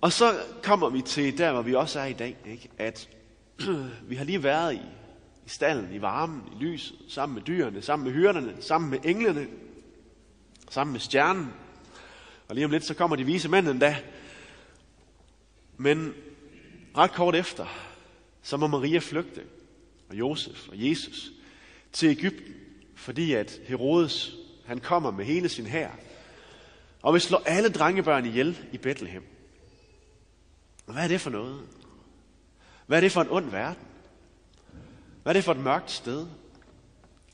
Og 0.00 0.12
så 0.12 0.38
kommer 0.62 0.88
vi 0.88 1.02
til 1.02 1.38
der, 1.38 1.52
hvor 1.52 1.62
vi 1.62 1.74
også 1.74 2.00
er 2.00 2.04
i 2.04 2.12
dag, 2.12 2.36
ikke? 2.46 2.68
at 2.78 3.08
vi 4.08 4.14
har 4.14 4.24
lige 4.24 4.42
været 4.42 4.74
i, 4.74 4.80
i 5.46 5.48
stallen, 5.48 5.94
i 5.94 6.02
varmen, 6.02 6.42
i 6.52 6.64
lyset, 6.64 6.96
sammen 7.08 7.34
med 7.34 7.42
dyrene, 7.42 7.82
sammen 7.82 8.04
med 8.04 8.12
hyrderne, 8.12 8.56
sammen 8.60 8.90
med 8.90 8.98
englene, 9.04 9.46
sammen 10.72 10.92
med 10.92 11.00
stjernen. 11.00 11.52
Og 12.48 12.54
lige 12.54 12.64
om 12.64 12.70
lidt, 12.70 12.84
så 12.84 12.94
kommer 12.94 13.16
de 13.16 13.24
vise 13.24 13.48
mænd 13.48 13.68
endda. 13.68 13.96
Men 15.76 16.14
ret 16.96 17.12
kort 17.12 17.34
efter, 17.34 17.66
så 18.42 18.56
må 18.56 18.66
Maria 18.66 18.98
flygte, 18.98 19.42
og 20.08 20.14
Josef 20.14 20.68
og 20.68 20.74
Jesus, 20.76 21.32
til 21.92 22.08
Ægypten, 22.08 22.54
fordi 22.94 23.32
at 23.32 23.60
Herodes, 23.66 24.34
han 24.66 24.78
kommer 24.78 25.10
med 25.10 25.24
hele 25.24 25.48
sin 25.48 25.66
hær, 25.66 25.90
og 27.02 27.12
vil 27.12 27.20
slå 27.20 27.38
alle 27.46 27.68
drengebørn 27.68 28.26
ihjel 28.26 28.58
i 28.72 28.78
Bethlehem. 28.78 29.24
Hvad 30.86 31.04
er 31.04 31.08
det 31.08 31.20
for 31.20 31.30
noget? 31.30 31.60
Hvad 32.86 32.98
er 32.98 33.00
det 33.00 33.12
for 33.12 33.22
en 33.22 33.30
ond 33.30 33.50
verden? 33.50 33.86
Hvad 35.22 35.32
er 35.32 35.34
det 35.34 35.44
for 35.44 35.52
et 35.52 35.60
mørkt 35.60 35.90
sted? 35.90 36.26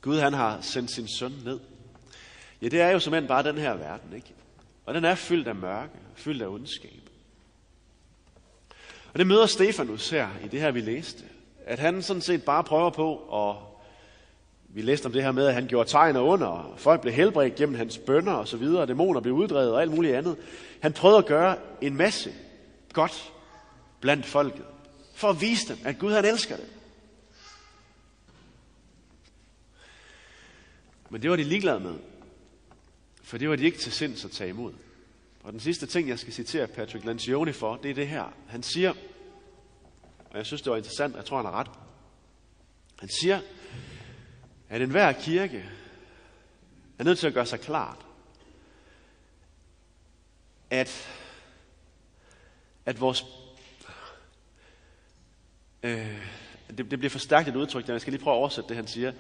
Gud 0.00 0.18
han 0.18 0.32
har 0.32 0.60
sendt 0.60 0.90
sin 0.90 1.08
søn 1.08 1.32
ned. 1.44 1.60
Ja, 2.62 2.68
det 2.68 2.80
er 2.80 2.90
jo 2.90 2.98
som 2.98 3.26
bare 3.26 3.42
den 3.42 3.58
her 3.58 3.74
verden, 3.74 4.12
ikke? 4.12 4.34
Og 4.86 4.94
den 4.94 5.04
er 5.04 5.14
fyldt 5.14 5.48
af 5.48 5.54
mørke, 5.54 5.92
fyldt 6.14 6.42
af 6.42 6.46
ondskab. 6.46 7.10
Og 9.12 9.18
det 9.18 9.26
møder 9.26 9.46
Stefanus 9.46 10.10
her 10.10 10.28
i 10.44 10.48
det 10.48 10.60
her, 10.60 10.70
vi 10.70 10.80
læste. 10.80 11.24
At 11.66 11.78
han 11.78 12.02
sådan 12.02 12.22
set 12.22 12.42
bare 12.42 12.64
prøver 12.64 12.90
på 12.90 13.16
at... 13.48 13.56
Vi 14.70 14.82
læste 14.82 15.06
om 15.06 15.12
det 15.12 15.22
her 15.22 15.32
med, 15.32 15.46
at 15.46 15.54
han 15.54 15.66
gjorde 15.66 15.90
tegn 15.90 16.16
og 16.16 16.26
under, 16.26 16.46
og 16.46 16.78
folk 16.78 17.00
blev 17.00 17.14
helbredt 17.14 17.54
gennem 17.54 17.74
hans 17.74 17.98
bønder 17.98 18.32
og 18.32 18.48
så 18.48 18.56
videre, 18.56 18.82
og 18.82 18.88
dæmoner 18.88 19.20
blev 19.20 19.34
uddrevet 19.34 19.72
og 19.72 19.82
alt 19.82 19.90
muligt 19.90 20.14
andet. 20.14 20.36
Han 20.80 20.92
prøvede 20.92 21.18
at 21.18 21.26
gøre 21.26 21.56
en 21.80 21.96
masse 21.96 22.32
godt 22.92 23.32
blandt 24.00 24.26
folket, 24.26 24.64
for 25.14 25.28
at 25.28 25.40
vise 25.40 25.68
dem, 25.68 25.78
at 25.84 25.98
Gud 25.98 26.12
han 26.12 26.24
elsker 26.24 26.56
dem. 26.56 26.66
Men 31.10 31.22
det 31.22 31.30
var 31.30 31.36
de 31.36 31.44
ligeglade 31.44 31.80
med, 31.80 31.94
for 33.28 33.38
det 33.38 33.50
var 33.50 33.56
de 33.56 33.64
ikke 33.64 33.78
til 33.78 33.92
sinds 33.92 34.24
at 34.24 34.30
tage 34.30 34.50
imod. 34.50 34.72
Og 35.42 35.52
den 35.52 35.60
sidste 35.60 35.86
ting, 35.86 36.08
jeg 36.08 36.18
skal 36.18 36.32
citere 36.32 36.66
Patrick 36.66 37.04
Lancioni 37.04 37.52
for, 37.52 37.76
det 37.76 37.90
er 37.90 37.94
det 37.94 38.08
her. 38.08 38.34
Han 38.48 38.62
siger, 38.62 38.94
og 40.30 40.36
jeg 40.36 40.46
synes, 40.46 40.62
det 40.62 40.70
var 40.70 40.76
interessant, 40.76 41.16
jeg 41.16 41.24
tror, 41.24 41.36
han 41.36 41.46
har 41.46 41.52
ret. 41.52 41.70
Han 42.98 43.08
siger, 43.08 43.40
at 44.68 44.82
enhver 44.82 45.12
kirke 45.12 45.70
er 46.98 47.04
nødt 47.04 47.18
til 47.18 47.26
at 47.26 47.34
gøre 47.34 47.46
sig 47.46 47.60
klart, 47.60 48.06
at, 50.70 51.08
at 52.86 53.00
vores 53.00 53.24
øh, 55.82 56.22
det, 56.68 56.90
det 56.90 56.98
bliver 56.98 57.10
for 57.10 57.18
stærkt 57.18 57.48
et 57.48 57.56
udtryk, 57.56 57.88
jeg 57.88 58.00
skal 58.00 58.12
lige 58.12 58.22
prøve 58.22 58.34
at 58.34 58.38
oversætte 58.38 58.68
det, 58.68 58.76
han 58.76 58.86
siger, 58.86 59.12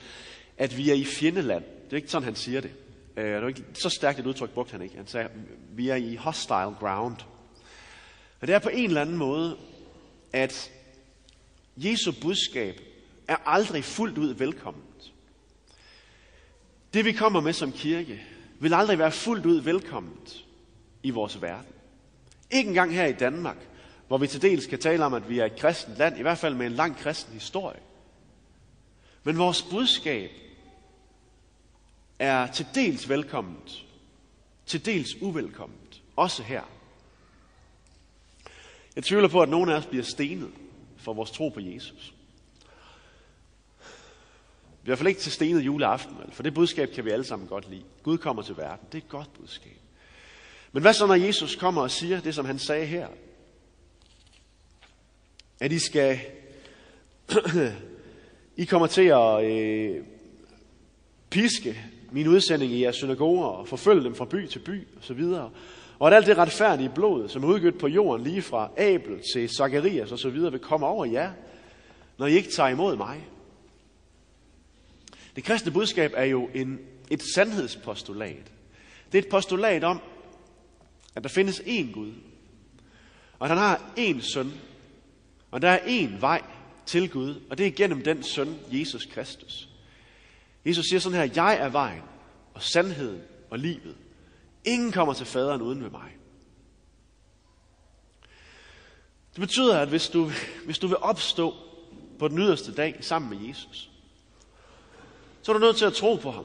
at 0.58 0.76
vi 0.76 0.90
er 0.90 0.94
i 0.94 1.04
fjendeland. 1.04 1.64
Det 1.64 1.92
er 1.92 1.96
ikke 1.96 2.10
sådan, 2.10 2.24
han 2.24 2.36
siger 2.36 2.60
det. 2.60 2.72
Øh, 3.18 3.34
det 3.34 3.42
var 3.42 3.48
ikke 3.48 3.64
så 3.74 3.88
stærkt 3.88 4.18
et 4.18 4.26
udtryk, 4.26 4.50
brugte 4.50 4.72
han 4.72 4.82
ikke. 4.82 4.96
Han 4.96 5.06
sagde, 5.06 5.28
vi 5.70 5.88
er 5.88 5.94
i 5.94 6.16
hostile 6.16 6.74
ground. 6.80 7.16
Og 8.40 8.46
det 8.46 8.54
er 8.54 8.58
på 8.58 8.68
en 8.68 8.84
eller 8.84 9.00
anden 9.00 9.16
måde, 9.16 9.56
at 10.32 10.70
Jesu 11.76 12.12
budskab 12.22 12.80
er 13.28 13.36
aldrig 13.46 13.84
fuldt 13.84 14.18
ud 14.18 14.34
velkomment. 14.34 15.12
Det 16.94 17.04
vi 17.04 17.12
kommer 17.12 17.40
med 17.40 17.52
som 17.52 17.72
kirke, 17.72 18.22
vil 18.60 18.74
aldrig 18.74 18.98
være 18.98 19.12
fuldt 19.12 19.46
ud 19.46 19.60
velkomment 19.60 20.44
i 21.02 21.10
vores 21.10 21.42
verden. 21.42 21.72
Ikke 22.50 22.68
engang 22.68 22.94
her 22.94 23.06
i 23.06 23.12
Danmark, 23.12 23.56
hvor 24.08 24.18
vi 24.18 24.26
til 24.26 24.42
dels 24.42 24.66
kan 24.66 24.78
tale 24.78 25.04
om, 25.04 25.14
at 25.14 25.28
vi 25.28 25.38
er 25.38 25.44
et 25.44 25.56
kristent 25.56 25.96
land, 25.96 26.18
i 26.18 26.22
hvert 26.22 26.38
fald 26.38 26.54
med 26.54 26.66
en 26.66 26.72
lang 26.72 26.96
kristen 26.96 27.32
historie. 27.32 27.80
Men 29.24 29.38
vores 29.38 29.62
budskab 29.62 30.30
er 32.18 32.46
til 32.46 32.66
dels 32.74 33.08
velkomment, 33.08 33.84
til 34.66 34.86
dels 34.86 35.22
uvelkomment, 35.22 36.02
også 36.16 36.42
her. 36.42 36.62
Jeg 38.96 39.04
tvivler 39.04 39.28
på, 39.28 39.42
at 39.42 39.48
nogen 39.48 39.70
af 39.70 39.74
os 39.74 39.86
bliver 39.86 40.04
stenet 40.04 40.50
for 40.96 41.14
vores 41.14 41.30
tro 41.30 41.48
på 41.48 41.60
Jesus. 41.60 42.14
Vi 44.82 44.90
er 44.90 44.94
i 44.94 44.96
hvert 44.96 44.98
fald 44.98 45.08
ikke 45.08 45.20
til 45.20 45.32
stenet 45.32 45.60
juleaften, 45.60 46.16
for 46.32 46.42
det 46.42 46.54
budskab 46.54 46.90
kan 46.90 47.04
vi 47.04 47.10
alle 47.10 47.24
sammen 47.24 47.48
godt 47.48 47.70
lide. 47.70 47.84
Gud 48.02 48.18
kommer 48.18 48.42
til 48.42 48.56
verden. 48.56 48.86
Det 48.92 48.98
er 48.98 49.02
et 49.02 49.08
godt 49.08 49.32
budskab. 49.32 49.78
Men 50.72 50.82
hvad 50.82 50.92
så, 50.92 51.06
når 51.06 51.14
Jesus 51.14 51.56
kommer 51.56 51.82
og 51.82 51.90
siger 51.90 52.20
det, 52.20 52.34
som 52.34 52.44
han 52.44 52.58
sagde 52.58 52.86
her? 52.86 53.08
At 55.60 55.72
I 55.72 55.78
skal... 55.78 56.20
I 58.56 58.64
kommer 58.64 58.86
til 58.86 59.02
at 59.02 59.44
øh, 59.44 60.04
piske 61.30 61.84
min 62.10 62.28
udsending 62.28 62.72
i 62.72 62.82
jeres 62.82 62.96
synagoger 62.96 63.46
og 63.46 63.68
forfølge 63.68 64.04
dem 64.04 64.14
fra 64.14 64.24
by 64.24 64.46
til 64.46 64.58
by 64.58 64.86
osv. 64.98 65.20
Og 65.98 66.08
at 66.08 66.14
alt 66.14 66.26
det 66.26 66.38
retfærdige 66.38 66.92
blod, 66.94 67.28
som 67.28 67.44
er 67.44 67.48
udgivet 67.48 67.78
på 67.78 67.88
jorden 67.88 68.26
lige 68.26 68.42
fra 68.42 68.70
Abel 68.76 69.20
til 69.32 69.48
Zacharias 69.48 70.12
osv., 70.12 70.42
vil 70.42 70.58
komme 70.58 70.86
over 70.86 71.04
jer, 71.04 71.32
når 72.18 72.26
I 72.26 72.32
ikke 72.32 72.50
tager 72.50 72.68
imod 72.68 72.96
mig. 72.96 73.26
Det 75.36 75.44
kristne 75.44 75.72
budskab 75.72 76.12
er 76.16 76.24
jo 76.24 76.48
en, 76.54 76.78
et 77.10 77.22
sandhedspostulat. 77.34 78.52
Det 79.12 79.18
er 79.18 79.22
et 79.22 79.28
postulat 79.28 79.84
om, 79.84 80.00
at 81.14 81.22
der 81.22 81.28
findes 81.28 81.60
én 81.60 81.92
Gud, 81.92 82.12
og 83.38 83.46
at 83.46 83.48
han 83.48 83.58
har 83.58 83.92
én 83.98 84.20
søn, 84.20 84.52
og 85.50 85.62
der 85.62 85.68
er 85.68 85.78
én 85.78 86.20
vej 86.20 86.42
til 86.86 87.10
Gud, 87.10 87.40
og 87.50 87.58
det 87.58 87.66
er 87.66 87.70
gennem 87.70 88.02
den 88.02 88.22
søn, 88.22 88.58
Jesus 88.72 89.06
Kristus. 89.06 89.68
Jesus 90.66 90.86
siger 90.86 91.00
sådan 91.00 91.18
her, 91.18 91.30
jeg 91.34 91.56
er 91.56 91.68
vejen 91.68 92.02
og 92.54 92.62
sandheden 92.62 93.22
og 93.50 93.58
livet. 93.58 93.96
Ingen 94.64 94.92
kommer 94.92 95.14
til 95.14 95.26
faderen 95.26 95.62
uden 95.62 95.82
ved 95.82 95.90
mig. 95.90 96.16
Det 99.32 99.40
betyder, 99.40 99.78
at 99.80 99.88
hvis 99.88 100.08
du, 100.08 100.30
hvis 100.64 100.78
du 100.78 100.86
vil 100.86 100.96
opstå 100.96 101.54
på 102.18 102.28
den 102.28 102.38
yderste 102.38 102.74
dag 102.74 102.96
sammen 103.00 103.38
med 103.38 103.48
Jesus, 103.48 103.90
så 105.42 105.52
er 105.52 105.58
du 105.58 105.60
nødt 105.60 105.76
til 105.76 105.84
at 105.84 105.92
tro 105.92 106.16
på 106.16 106.30
ham. 106.30 106.44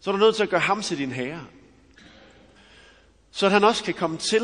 Så 0.00 0.10
er 0.10 0.12
du 0.12 0.18
nødt 0.18 0.36
til 0.36 0.42
at 0.42 0.48
gøre 0.48 0.60
ham 0.60 0.82
til 0.82 0.98
din 0.98 1.12
herre. 1.12 1.46
Så 3.30 3.46
at 3.46 3.52
han 3.52 3.64
også 3.64 3.84
kan 3.84 3.94
komme 3.94 4.16
til 4.16 4.42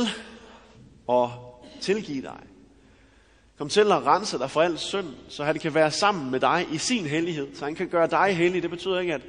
og 1.07 1.31
tilgive 1.81 2.23
dig. 2.23 2.41
Kom 3.59 3.69
til 3.69 3.81
at 3.81 4.07
rense 4.07 4.39
dig 4.39 4.51
for 4.51 4.63
al 4.63 4.79
synd, 4.79 5.07
så 5.29 5.45
han 5.45 5.59
kan 5.59 5.75
være 5.75 5.91
sammen 5.91 6.31
med 6.31 6.41
dig 6.41 6.67
i 6.73 6.79
sin 6.79 7.07
hellighed. 7.07 7.49
Så 7.55 7.65
han 7.65 7.75
kan 7.75 7.89
gøre 7.89 8.07
dig 8.07 8.37
hellig. 8.37 8.63
Det 8.63 8.71
betyder 8.71 9.01
ikke, 9.01 9.15
at 9.15 9.23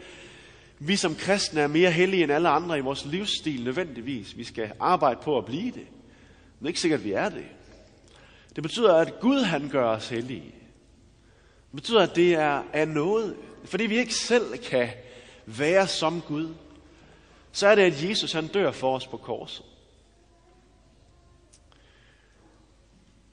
vi 0.79 0.95
som 0.95 1.15
kristne 1.15 1.62
er 1.62 1.67
mere 1.67 1.91
hellige 1.91 2.24
end 2.24 2.31
alle 2.31 2.50
andre 2.50 2.77
i 2.77 2.81
vores 2.81 3.05
livsstil 3.05 3.63
nødvendigvis. 3.63 4.38
Vi 4.38 4.43
skal 4.43 4.71
arbejde 4.79 5.19
på 5.24 5.38
at 5.38 5.45
blive 5.45 5.71
det. 5.71 5.88
Men 6.59 6.59
det 6.59 6.63
er 6.63 6.67
ikke 6.67 6.79
sikkert, 6.79 7.00
at 7.00 7.05
vi 7.05 7.12
er 7.12 7.29
det. 7.29 7.45
Det 8.55 8.63
betyder, 8.63 8.95
at 8.95 9.19
Gud 9.19 9.41
han 9.41 9.69
gør 9.69 9.86
os 9.86 10.09
hellige. 10.09 10.55
Det 11.71 11.75
betyder, 11.75 12.01
at 12.01 12.15
det 12.15 12.33
er, 12.33 12.63
af 12.74 12.88
noget. 12.88 13.36
Fordi 13.65 13.86
vi 13.86 13.98
ikke 13.98 14.15
selv 14.15 14.57
kan 14.57 14.89
være 15.45 15.88
som 15.88 16.21
Gud, 16.21 16.53
så 17.51 17.67
er 17.67 17.75
det, 17.75 17.81
at 17.81 18.09
Jesus 18.09 18.31
han 18.31 18.48
dør 18.48 18.71
for 18.71 18.95
os 18.95 19.07
på 19.07 19.17
korset. 19.17 19.65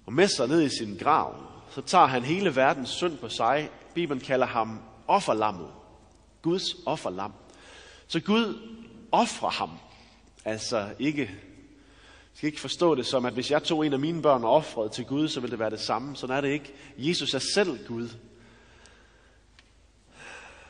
Og 0.07 0.13
med 0.13 0.29
sig 0.29 0.49
ned 0.49 0.63
i 0.63 0.69
sin 0.69 0.97
grav, 0.97 1.35
så 1.71 1.81
tager 1.81 2.07
han 2.07 2.23
hele 2.23 2.57
verdens 2.57 2.89
synd 2.89 3.19
på 3.19 3.29
sig. 3.29 3.71
Bibelen 3.95 4.21
kalder 4.21 4.47
ham 4.47 4.81
offerlammet. 5.07 5.69
Guds 6.43 6.65
offerlam. 6.87 7.33
Så 8.07 8.21
Gud 8.21 8.61
offrer 9.13 9.51
ham. 9.51 9.71
Altså 10.45 10.89
ikke, 10.99 11.21
jeg 11.21 12.39
skal 12.39 12.47
ikke 12.47 12.61
forstå 12.61 12.95
det 12.95 13.07
som, 13.07 13.25
at 13.25 13.33
hvis 13.33 13.51
jeg 13.51 13.63
tog 13.63 13.87
en 13.87 13.93
af 13.93 13.99
mine 13.99 14.23
børn 14.23 14.45
og 14.45 14.51
offrede 14.51 14.89
til 14.89 15.05
Gud, 15.05 15.29
så 15.29 15.41
ville 15.41 15.51
det 15.51 15.59
være 15.59 15.71
det 15.71 15.81
samme. 15.81 16.17
Sådan 16.17 16.37
er 16.37 16.41
det 16.41 16.49
ikke. 16.49 16.75
Jesus 16.99 17.35
er 17.35 17.39
selv 17.39 17.87
Gud. 17.87 18.09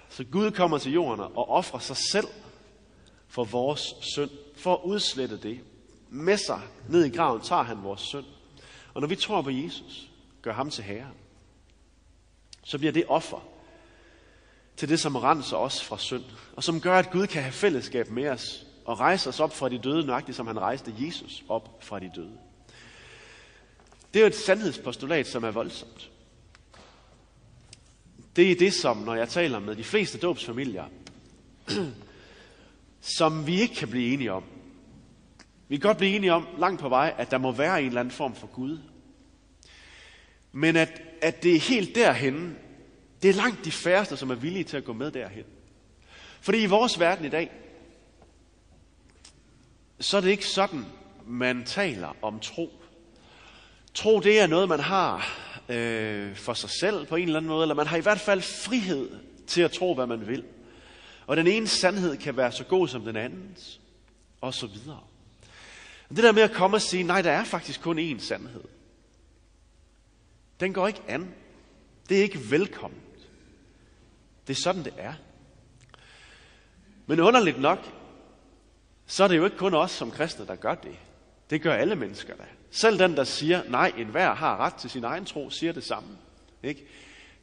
Så 0.08 0.24
Gud 0.24 0.50
kommer 0.50 0.78
til 0.78 0.92
jorden 0.92 1.20
og 1.20 1.48
offrer 1.48 1.78
sig 1.78 1.96
selv 2.12 2.26
for 3.28 3.44
vores 3.44 3.94
synd, 4.00 4.30
for 4.56 4.74
at 4.74 4.80
udslette 4.84 5.36
det. 5.36 5.60
Med 6.10 6.36
sig 6.36 6.60
ned 6.88 7.04
i 7.04 7.16
graven 7.16 7.40
tager 7.40 7.62
han 7.62 7.82
vores 7.82 8.00
synd. 8.00 8.24
Og 8.96 9.02
når 9.02 9.08
vi 9.08 9.16
tror 9.16 9.42
på 9.42 9.50
Jesus, 9.50 10.10
gør 10.42 10.52
ham 10.52 10.70
til 10.70 10.84
herre, 10.84 11.10
så 12.64 12.78
bliver 12.78 12.92
det 12.92 13.04
offer 13.08 13.48
til 14.76 14.88
det, 14.88 15.00
som 15.00 15.16
renser 15.16 15.56
os 15.56 15.84
fra 15.84 15.98
synd, 15.98 16.24
og 16.52 16.64
som 16.64 16.80
gør, 16.80 16.98
at 16.98 17.10
Gud 17.10 17.26
kan 17.26 17.42
have 17.42 17.52
fællesskab 17.52 18.10
med 18.10 18.28
os 18.28 18.66
og 18.84 19.00
rejse 19.00 19.28
os 19.28 19.40
op 19.40 19.56
fra 19.56 19.68
de 19.68 19.78
døde, 19.78 20.06
nøjagtigt 20.06 20.36
som 20.36 20.46
han 20.46 20.60
rejste 20.60 20.94
Jesus 20.98 21.44
op 21.48 21.78
fra 21.80 21.98
de 21.98 22.10
døde. 22.16 22.38
Det 24.14 24.20
er 24.20 24.24
jo 24.24 24.26
et 24.26 24.34
sandhedspostulat, 24.34 25.26
som 25.26 25.44
er 25.44 25.50
voldsomt. 25.50 26.10
Det 28.36 28.50
er 28.50 28.56
det, 28.56 28.74
som, 28.74 28.96
når 28.96 29.14
jeg 29.14 29.28
taler 29.28 29.58
med 29.58 29.76
de 29.76 29.84
fleste 29.84 30.18
dåbsfamilier, 30.18 30.84
som 33.18 33.46
vi 33.46 33.60
ikke 33.60 33.74
kan 33.74 33.88
blive 33.88 34.12
enige 34.12 34.32
om. 34.32 34.44
Vi 35.68 35.76
kan 35.76 35.88
godt 35.88 35.98
blive 35.98 36.16
enige 36.16 36.32
om 36.32 36.46
langt 36.58 36.80
på 36.80 36.88
vej, 36.88 37.14
at 37.18 37.30
der 37.30 37.38
må 37.38 37.52
være 37.52 37.80
en 37.80 37.86
eller 37.86 38.00
anden 38.00 38.14
form 38.14 38.34
for 38.34 38.46
Gud. 38.46 38.78
Men 40.52 40.76
at, 40.76 41.02
at 41.22 41.42
det 41.42 41.54
er 41.54 41.60
helt 41.60 41.94
derhen, 41.94 42.56
det 43.22 43.30
er 43.30 43.34
langt 43.34 43.64
de 43.64 43.72
færreste, 43.72 44.16
som 44.16 44.30
er 44.30 44.34
villige 44.34 44.64
til 44.64 44.76
at 44.76 44.84
gå 44.84 44.92
med 44.92 45.10
derhen. 45.10 45.44
Fordi 46.40 46.62
i 46.62 46.66
vores 46.66 47.00
verden 47.00 47.24
i 47.24 47.28
dag, 47.28 47.50
så 50.00 50.16
er 50.16 50.20
det 50.20 50.30
ikke 50.30 50.46
sådan, 50.46 50.84
man 51.26 51.64
taler 51.64 52.16
om 52.22 52.40
tro. 52.40 52.70
Tro, 53.94 54.20
det 54.20 54.40
er 54.40 54.46
noget, 54.46 54.68
man 54.68 54.80
har 54.80 55.38
øh, 55.68 56.36
for 56.36 56.54
sig 56.54 56.70
selv 56.70 57.06
på 57.06 57.16
en 57.16 57.22
eller 57.22 57.36
anden 57.36 57.48
måde, 57.48 57.62
eller 57.62 57.74
man 57.74 57.86
har 57.86 57.96
i 57.96 58.00
hvert 58.00 58.20
fald 58.20 58.40
frihed 58.40 59.10
til 59.46 59.62
at 59.62 59.72
tro, 59.72 59.94
hvad 59.94 60.06
man 60.06 60.26
vil. 60.26 60.44
Og 61.26 61.36
den 61.36 61.46
ene 61.46 61.66
sandhed 61.66 62.16
kan 62.16 62.36
være 62.36 62.52
så 62.52 62.64
god 62.64 62.88
som 62.88 63.04
den 63.04 63.16
andens, 63.16 63.80
og 64.40 64.54
så 64.54 64.66
videre. 64.66 65.00
Det 66.08 66.24
der 66.24 66.32
med 66.32 66.42
at 66.42 66.52
komme 66.52 66.76
og 66.76 66.82
sige, 66.82 67.02
nej, 67.02 67.22
der 67.22 67.30
er 67.30 67.44
faktisk 67.44 67.82
kun 67.82 67.98
én 67.98 68.18
sandhed. 68.18 68.64
Den 70.60 70.72
går 70.72 70.86
ikke 70.86 71.02
an. 71.08 71.34
Det 72.08 72.18
er 72.18 72.22
ikke 72.22 72.50
velkomment. 72.50 73.28
Det 74.46 74.56
er 74.56 74.60
sådan, 74.60 74.84
det 74.84 74.94
er. 74.98 75.12
Men 77.06 77.20
underligt 77.20 77.60
nok, 77.60 77.78
så 79.06 79.24
er 79.24 79.28
det 79.28 79.36
jo 79.36 79.44
ikke 79.44 79.56
kun 79.56 79.74
os 79.74 79.90
som 79.90 80.10
kristne, 80.10 80.46
der 80.46 80.54
gør 80.54 80.74
det. 80.74 80.96
Det 81.50 81.62
gør 81.62 81.74
alle 81.74 81.96
mennesker 81.96 82.36
da. 82.36 82.44
Selv 82.70 82.98
den, 82.98 83.16
der 83.16 83.24
siger, 83.24 83.62
nej, 83.68 83.92
enhver 83.98 84.34
har 84.34 84.56
ret 84.56 84.74
til 84.74 84.90
sin 84.90 85.04
egen 85.04 85.24
tro, 85.24 85.50
siger 85.50 85.72
det 85.72 85.84
samme. 85.84 86.08
Ikke? 86.62 86.86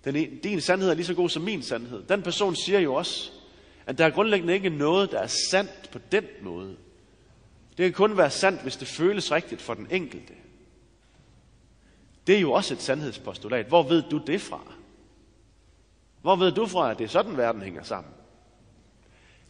Den, 0.05 0.15
ene, 0.15 0.37
din 0.43 0.61
sandhed 0.61 0.89
er 0.89 0.93
lige 0.93 1.05
så 1.05 1.13
god 1.13 1.29
som 1.29 1.41
min 1.41 1.63
sandhed. 1.63 2.03
Den 2.03 2.21
person 2.21 2.55
siger 2.55 2.79
jo 2.79 2.93
også, 2.93 3.31
at 3.85 3.97
der 3.97 4.05
er 4.05 4.09
grundlæggende 4.09 4.53
ikke 4.53 4.69
noget, 4.69 5.11
der 5.11 5.19
er 5.19 5.27
sandt 5.51 5.89
på 5.91 5.99
den 6.11 6.23
måde. 6.41 6.77
Det 7.77 7.83
kan 7.83 7.93
kun 7.93 8.17
være 8.17 8.31
sandt, 8.31 8.61
hvis 8.61 8.75
det 8.75 8.87
føles 8.87 9.31
rigtigt 9.31 9.61
for 9.61 9.73
den 9.73 9.87
enkelte. 9.91 10.33
Det 12.27 12.35
er 12.35 12.39
jo 12.39 12.51
også 12.51 12.73
et 12.73 12.81
sandhedspostulat. 12.81 13.65
Hvor 13.65 13.83
ved 13.83 14.03
du 14.11 14.17
det 14.17 14.41
fra? 14.41 14.73
Hvor 16.21 16.35
ved 16.35 16.51
du 16.51 16.65
fra, 16.65 16.91
at 16.91 16.97
det 16.97 17.03
er 17.03 17.09
sådan, 17.09 17.37
verden 17.37 17.61
hænger 17.61 17.83
sammen? 17.83 18.13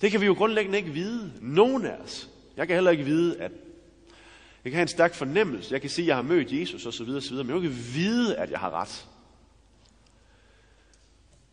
Det 0.02 0.12
kan 0.12 0.22
vi 0.22 0.26
jo 0.26 0.34
grundlæggende 0.34 0.78
ikke 0.78 0.92
vide. 0.92 1.34
Nogen 1.42 1.86
af 1.86 1.96
os. 1.96 2.30
Jeg 2.58 2.68
kan 2.68 2.76
heller 2.76 2.92
ikke 2.92 3.04
vide, 3.04 3.42
at 3.42 3.52
jeg 4.64 4.72
kan 4.72 4.74
have 4.74 4.82
en 4.82 4.88
stærk 4.88 5.14
fornemmelse. 5.14 5.74
Jeg 5.74 5.82
kan 5.82 5.90
sige, 5.90 6.06
at 6.06 6.08
jeg 6.08 6.16
har 6.16 6.24
mødt 6.24 6.52
Jesus 6.52 6.86
osv. 6.86 7.10
osv. 7.10 7.36
Men 7.36 7.50
jeg 7.50 7.62
kan 7.62 7.64
ikke 7.64 7.76
vide, 7.76 8.36
at 8.36 8.52
jeg 8.52 8.60
har 8.60 8.72
ret. 8.72 9.08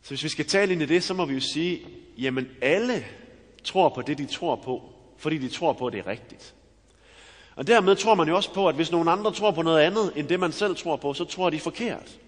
Så 0.02 0.08
hvis 0.08 0.24
vi 0.24 0.28
skal 0.28 0.46
tale 0.46 0.72
ind 0.72 0.82
i 0.82 0.86
det, 0.86 1.02
så 1.02 1.14
må 1.14 1.24
vi 1.24 1.34
jo 1.34 1.40
sige, 1.40 1.86
jamen 2.18 2.48
alle 2.62 3.04
tror 3.64 3.88
på 3.88 4.02
det, 4.02 4.18
de 4.18 4.26
tror 4.26 4.56
på, 4.56 4.92
fordi 5.18 5.38
de 5.38 5.48
tror 5.48 5.72
på, 5.72 5.86
at 5.86 5.92
det 5.92 5.98
er 5.98 6.06
rigtigt. 6.06 6.54
Og 7.60 7.66
dermed 7.66 7.96
tror 7.96 8.14
man 8.14 8.28
jo 8.28 8.36
også 8.36 8.52
på, 8.52 8.68
at 8.68 8.74
hvis 8.74 8.90
nogen 8.90 9.08
andre 9.08 9.32
tror 9.32 9.50
på 9.50 9.62
noget 9.62 9.80
andet, 9.80 10.12
end 10.16 10.28
det 10.28 10.40
man 10.40 10.52
selv 10.52 10.76
tror 10.76 10.96
på, 10.96 11.14
så 11.14 11.24
tror 11.24 11.50
de 11.50 11.60
forkert. 11.60 12.18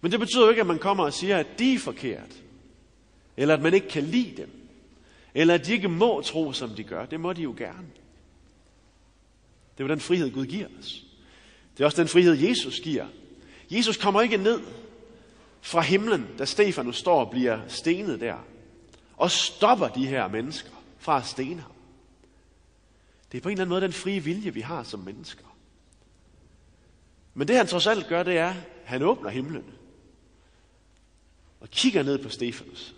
Men 0.00 0.12
det 0.12 0.20
betyder 0.20 0.42
jo 0.42 0.48
ikke, 0.50 0.60
at 0.60 0.66
man 0.66 0.78
kommer 0.78 1.04
og 1.04 1.12
siger, 1.12 1.36
at 1.36 1.46
de 1.58 1.74
er 1.74 1.78
forkert. 1.78 2.42
Eller 3.36 3.54
at 3.54 3.62
man 3.62 3.74
ikke 3.74 3.88
kan 3.88 4.02
lide 4.02 4.36
dem. 4.36 4.50
Eller 5.34 5.54
at 5.54 5.66
de 5.66 5.72
ikke 5.72 5.88
må 5.88 6.22
tro, 6.22 6.52
som 6.52 6.70
de 6.70 6.84
gør. 6.84 7.06
Det 7.06 7.20
må 7.20 7.32
de 7.32 7.42
jo 7.42 7.54
gerne. 7.58 7.86
Det 9.78 9.84
er 9.84 9.88
jo 9.88 9.88
den 9.88 10.00
frihed, 10.00 10.30
Gud 10.30 10.46
giver 10.46 10.66
os. 10.80 11.04
Det 11.76 11.80
er 11.80 11.84
også 11.84 12.02
den 12.02 12.08
frihed, 12.08 12.34
Jesus 12.34 12.80
giver. 12.80 13.06
Jesus 13.70 13.96
kommer 13.96 14.20
ikke 14.20 14.36
ned 14.36 14.60
fra 15.60 15.80
himlen, 15.80 16.26
da 16.38 16.44
Stefanus 16.44 16.96
står 16.96 17.20
og 17.24 17.30
bliver 17.30 17.60
stenet 17.68 18.20
der, 18.20 18.36
og 19.16 19.30
stopper 19.30 19.88
de 19.88 20.06
her 20.06 20.28
mennesker 20.28 20.70
fra 20.98 21.18
at 21.18 21.26
stene 21.26 21.60
ham. 21.60 21.72
Det 23.32 23.38
er 23.38 23.42
på 23.42 23.48
en 23.48 23.52
eller 23.52 23.62
anden 23.62 23.68
måde 23.68 23.80
den 23.80 23.92
frie 23.92 24.20
vilje, 24.20 24.54
vi 24.54 24.60
har 24.60 24.82
som 24.82 25.00
mennesker. 25.00 25.56
Men 27.34 27.48
det 27.48 27.56
han 27.56 27.66
trods 27.66 27.86
alt 27.86 28.06
gør, 28.06 28.22
det 28.22 28.38
er, 28.38 28.48
at 28.48 28.56
han 28.84 29.02
åbner 29.02 29.30
himlen 29.30 29.64
og 31.60 31.70
kigger 31.70 32.02
ned 32.02 32.18
på 32.22 32.28
Stefanus. 32.28 32.94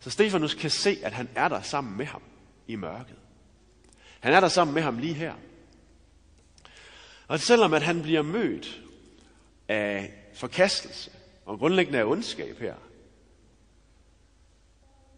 Så 0.00 0.10
Stefanus 0.10 0.54
kan 0.54 0.70
se, 0.70 0.98
at 1.02 1.12
han 1.12 1.28
er 1.34 1.48
der 1.48 1.62
sammen 1.62 1.96
med 1.96 2.06
ham 2.06 2.22
i 2.66 2.76
mørket. 2.76 3.16
Han 4.20 4.32
er 4.32 4.40
der 4.40 4.48
sammen 4.48 4.74
med 4.74 4.82
ham 4.82 4.98
lige 4.98 5.14
her. 5.14 5.34
Og 7.28 7.40
selvom 7.40 7.74
at 7.74 7.82
han 7.82 8.02
bliver 8.02 8.22
mødt 8.22 8.82
af 9.68 10.12
forkastelse 10.34 11.10
og 11.46 11.58
grundlæggende 11.58 11.98
af 11.98 12.04
ondskab 12.04 12.58
her, 12.58 12.74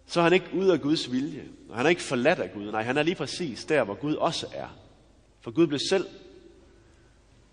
så 0.06 0.20
er 0.20 0.24
han 0.24 0.32
ikke 0.32 0.50
ude 0.54 0.72
af 0.72 0.80
Guds 0.80 1.12
vilje. 1.12 1.44
Og 1.68 1.76
han 1.76 1.86
er 1.86 1.90
ikke 1.90 2.02
forladt 2.02 2.38
af 2.38 2.52
Gud. 2.52 2.70
Nej, 2.70 2.82
han 2.82 2.96
er 2.96 3.02
lige 3.02 3.14
præcis 3.14 3.64
der, 3.64 3.84
hvor 3.84 3.94
Gud 3.94 4.14
også 4.14 4.46
er. 4.52 4.68
For 5.40 5.50
Gud 5.50 5.66
blev 5.66 5.78
selv 5.88 6.06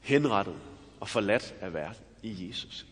henrettet 0.02 0.56
og 1.00 1.10
forladt 1.10 1.56
af 1.62 1.74
verden 1.74 2.04
i 2.24 2.48
Jesus. 2.48 2.86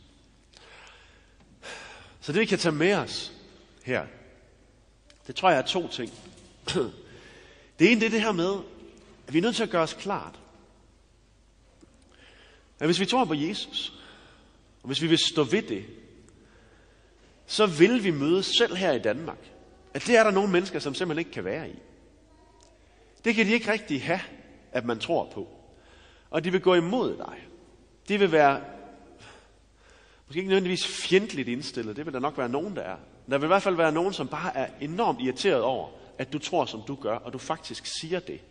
Så 2.21 2.32
det 2.32 2.41
vi 2.41 2.45
kan 2.45 2.60
tage 2.60 2.76
med 2.76 2.93
os 2.93 3.34
her, 3.84 4.06
det 5.28 5.36
tror 5.36 5.50
jeg 5.50 5.58
er 5.58 5.65
to 5.65 5.88
ting. 5.88 6.12
Det 7.80 7.91
ene 7.91 8.02
det 8.02 8.06
er 8.06 8.12
det 8.12 8.21
her 8.21 8.32
med, 8.32 8.56
at 9.28 9.34
vi 9.34 9.38
er 9.38 9.41
nødt 9.41 9.56
til 9.56 9.63
at 9.63 9.69
gøre 9.69 9.82
os 9.82 9.93
klart, 9.93 10.39
at 12.80 12.88
hvis 12.88 13.00
vi 13.00 13.06
tror 13.06 13.26
på 13.26 13.34
Jesus, 13.34 13.93
og 14.84 14.88
hvis 14.88 15.02
vi 15.02 15.08
vil 15.08 15.17
stå 15.17 15.43
ved 15.43 15.62
det, 15.62 15.86
så 17.52 17.66
vil 17.66 18.04
vi 18.04 18.12
møde 18.12 18.44
selv 18.44 18.76
her 18.76 18.92
i 18.92 19.00
Danmark, 19.00 19.52
at 19.94 20.04
det 20.08 20.18
er 20.18 20.24
der 20.24 20.32
nogle 20.32 20.52
mennesker, 20.52 20.80
som 20.80 20.94
simpelthen 20.94 21.20
ikke 21.20 21.32
kan 21.32 21.46
være 21.46 21.70
i. 21.70 21.76
Det 23.26 23.36
kan 23.36 23.46
de 23.46 23.52
ikke 23.52 23.72
rigtig 23.72 24.04
have, 24.04 24.20
at 24.72 24.86
man 24.86 25.00
tror 25.00 25.30
på. 25.34 25.48
Og 26.30 26.44
de 26.44 26.52
vil 26.52 26.62
gå 26.62 26.76
imod 26.76 27.18
dig. 27.18 27.48
De 28.08 28.18
vil 28.20 28.32
være, 28.32 28.62
måske 30.28 30.38
ikke 30.38 30.50
nødvendigvis 30.50 30.88
fjendtligt 30.88 31.48
indstillet, 31.48 31.96
det 31.96 32.06
vil 32.06 32.14
der 32.14 32.20
nok 32.20 32.38
være 32.38 32.50
nogen, 32.50 32.76
der 32.76 32.82
er. 32.82 32.98
Der 33.30 33.38
vil 33.38 33.46
i 33.46 33.48
hvert 33.48 33.64
fald 33.64 33.76
være 33.76 33.92
nogen, 33.92 34.14
som 34.14 34.28
bare 34.28 34.58
er 34.58 34.68
enormt 34.82 35.22
irriteret 35.22 35.62
over, 35.62 35.90
at 36.18 36.34
du 36.34 36.40
tror, 36.40 36.66
som 36.66 36.82
du 36.88 36.96
gør, 36.96 37.16
og 37.16 37.34
du 37.34 37.38
faktisk 37.38 37.86
siger 38.02 38.20
det. 38.20 38.42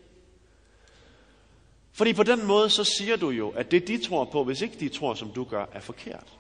Fordi 1.93 2.13
på 2.13 2.23
den 2.23 2.47
måde, 2.47 2.71
så 2.71 2.85
siger 2.85 3.17
du 3.17 3.31
jo, 3.31 3.51
at 3.51 3.71
det 3.71 3.89
de 3.89 4.05
tror 4.05 4.25
på, 4.25 4.45
hvis 4.45 4.61
ikke 4.61 4.81
de 4.81 4.89
tror, 4.89 5.15
som 5.15 5.31
du 5.31 5.45
gør, 5.45 5.67
er 5.73 5.81
forkert. 5.81 6.40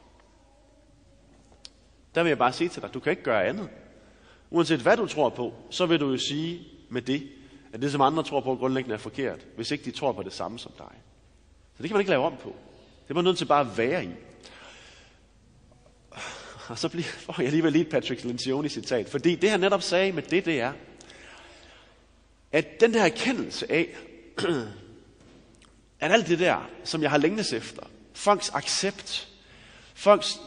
Der 2.14 2.22
vil 2.22 2.30
jeg 2.30 2.38
bare 2.38 2.52
sige 2.52 2.68
til 2.68 2.82
dig, 2.82 2.94
du 2.94 3.00
kan 3.00 3.10
ikke 3.10 3.22
gøre 3.22 3.44
andet. 3.44 3.68
Uanset 4.50 4.80
hvad 4.80 4.96
du 4.96 5.06
tror 5.06 5.28
på, 5.28 5.54
så 5.70 5.86
vil 5.86 6.00
du 6.00 6.10
jo 6.10 6.18
sige 6.18 6.68
med 6.88 7.02
det, 7.02 7.28
at 7.72 7.82
det 7.82 7.92
som 7.92 8.00
andre 8.00 8.22
tror 8.22 8.40
på 8.40 8.56
grundlæggende 8.56 8.94
er 8.94 8.98
forkert, 8.98 9.46
hvis 9.56 9.70
ikke 9.70 9.84
de 9.84 9.90
tror 9.90 10.12
på 10.12 10.22
det 10.22 10.32
samme 10.32 10.58
som 10.58 10.72
dig. 10.78 10.92
Så 11.76 11.82
det 11.82 11.88
kan 11.88 11.94
man 11.94 12.00
ikke 12.00 12.10
lave 12.10 12.24
om 12.24 12.36
på. 12.42 12.54
Det 13.02 13.10
er 13.10 13.14
man 13.14 13.24
nødt 13.24 13.38
til 13.38 13.44
bare 13.44 13.60
at 13.60 13.78
være 13.78 14.04
i. 14.04 14.10
Og 16.68 16.78
så 16.78 16.88
bliver, 16.88 17.04
får 17.04 17.34
jeg 17.38 17.46
alligevel 17.46 17.72
lige 17.72 17.82
et 17.82 17.90
Patrick 17.90 18.24
Lencioni 18.24 18.68
citat, 18.68 19.08
fordi 19.08 19.34
det 19.34 19.50
han 19.50 19.60
netop 19.60 19.82
sagde 19.82 20.12
med 20.12 20.22
det, 20.22 20.44
det 20.44 20.60
er, 20.60 20.72
at 22.52 22.80
den 22.80 22.94
der 22.94 23.04
erkendelse 23.04 23.72
af, 23.72 23.96
at 26.00 26.12
alt 26.12 26.28
det 26.28 26.38
der, 26.38 26.70
som 26.84 27.02
jeg 27.02 27.10
har 27.10 27.18
længtes 27.18 27.52
efter, 27.52 27.82
folks 28.14 28.50
accept, 28.54 29.28
folks, 29.94 30.40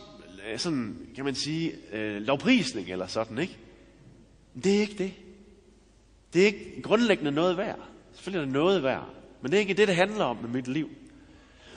Øh, 0.52 0.60
sådan, 0.60 1.08
kan 1.16 1.26
man 1.26 1.36
sige, 1.36 1.74
øh, 1.92 2.22
lovprisning 2.22 2.92
eller 2.92 3.08
sådan, 3.08 3.38
ikke? 3.38 3.58
Det 4.64 4.76
er 4.76 4.80
ikke 4.80 4.98
det. 4.98 5.14
Det 6.34 6.42
er 6.42 6.46
ikke 6.46 6.82
grundlæggende 6.82 7.32
noget 7.32 7.58
værd. 7.58 7.80
Selvfølgelig 8.14 8.40
er 8.40 8.46
det 8.46 8.54
noget 8.54 8.84
værd. 8.84 9.10
Men 9.42 9.52
det 9.52 9.58
er 9.58 9.62
ikke 9.62 9.74
det, 9.74 9.88
det 9.88 9.96
handler 9.96 10.26
om 10.26 10.38
med 10.38 10.50
mit 10.50 10.68
liv. 10.68 10.90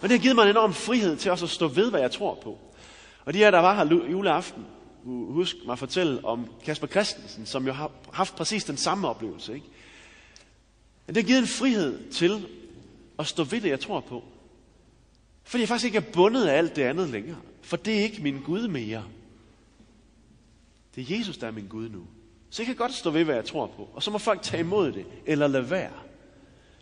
Og 0.03 0.09
det 0.09 0.11
har 0.11 0.23
givet 0.23 0.37
mig 0.37 0.43
en 0.43 0.51
enorm 0.51 0.73
frihed 0.73 1.17
til 1.17 1.31
også 1.31 1.45
at 1.45 1.51
stå 1.51 1.69
ved, 1.69 1.91
hvad 1.91 2.01
jeg 2.01 2.11
tror 2.11 2.35
på. 2.35 2.59
Og 3.25 3.35
de 3.35 3.39
her, 3.39 3.51
der 3.51 3.59
var 3.59 3.75
her 3.75 4.11
juleaften, 4.11 4.67
husk 5.05 5.57
mig 5.67 5.73
at 5.73 5.79
fortælle 5.79 6.25
om 6.25 6.51
Kasper 6.65 6.87
Christensen, 6.87 7.47
som 7.47 7.67
jo 7.67 7.73
har 7.73 7.91
haft 8.13 8.37
præcis 8.37 8.65
den 8.65 8.77
samme 8.77 9.09
oplevelse. 9.09 9.55
Ikke? 9.55 9.67
Men 11.07 11.15
det 11.15 11.23
har 11.23 11.27
givet 11.27 11.41
en 11.41 11.47
frihed 11.47 12.11
til 12.11 12.47
at 13.19 13.27
stå 13.27 13.45
ved 13.45 13.61
det, 13.61 13.69
jeg 13.69 13.81
tror 13.81 14.01
på. 14.01 14.25
Fordi 15.45 15.61
jeg 15.61 15.69
faktisk 15.69 15.87
ikke 15.87 15.99
er 15.99 16.13
bundet 16.13 16.45
af 16.47 16.59
alt 16.59 16.77
det 16.77 16.83
andet 16.83 17.09
længere. 17.09 17.39
For 17.67 17.77
det 17.77 17.99
er 17.99 18.03
ikke 18.03 18.23
min 18.23 18.43
Gud 18.43 18.69
mere. 18.69 19.05
Det 20.95 21.11
er 21.11 21.17
Jesus, 21.19 21.39
der 21.39 21.47
er 21.47 21.51
min 21.51 21.67
Gud 21.69 21.89
nu. 21.89 22.07
Så 22.51 22.63
jeg 22.63 22.67
kan 22.67 22.77
godt 22.77 22.93
stå 22.93 23.11
ved, 23.11 23.25
hvad 23.25 23.35
jeg 23.35 23.45
tror 23.45 23.67
på. 23.67 23.89
Og 23.95 24.03
så 24.03 24.11
må 24.11 24.19
folk 24.19 24.43
tage 24.43 24.61
imod 24.61 24.93
det, 24.93 25.07
eller 25.27 25.47
lade 25.47 25.71
være. 25.71 25.93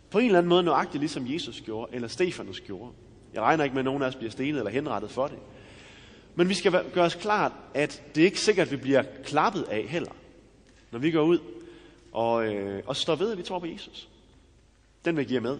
På 0.09 0.19
en 0.19 0.25
eller 0.25 0.37
anden 0.37 0.49
måde 0.49 0.63
nøjagtigt 0.63 1.01
ligesom 1.01 1.33
Jesus 1.33 1.61
gjorde, 1.61 1.95
eller 1.95 2.07
Stefanus 2.07 2.61
gjorde. 2.61 2.91
Jeg 3.33 3.41
regner 3.41 3.63
ikke 3.63 3.73
med, 3.73 3.81
at 3.81 3.85
nogen 3.85 4.03
af 4.03 4.07
os 4.07 4.15
bliver 4.15 4.31
stenet 4.31 4.57
eller 4.57 4.71
henrettet 4.71 5.11
for 5.11 5.27
det. 5.27 5.37
Men 6.35 6.49
vi 6.49 6.53
skal 6.53 6.71
gøre 6.93 7.05
os 7.05 7.15
klart, 7.15 7.51
at 7.73 8.03
det 8.15 8.21
er 8.21 8.25
ikke 8.25 8.39
sikkert, 8.39 8.67
at 8.67 8.71
vi 8.71 8.77
bliver 8.77 9.03
klappet 9.23 9.63
af 9.63 9.83
heller, 9.83 10.11
når 10.91 10.99
vi 10.99 11.11
går 11.11 11.23
ud 11.23 11.39
og, 12.11 12.53
øh, 12.53 12.83
og 12.85 12.95
står 12.95 13.15
ved, 13.15 13.31
at 13.31 13.37
vi 13.37 13.43
tror 13.43 13.59
på 13.59 13.65
Jesus. 13.65 14.09
Den 15.05 15.17
vil 15.17 15.27
give 15.27 15.41
med. 15.41 15.57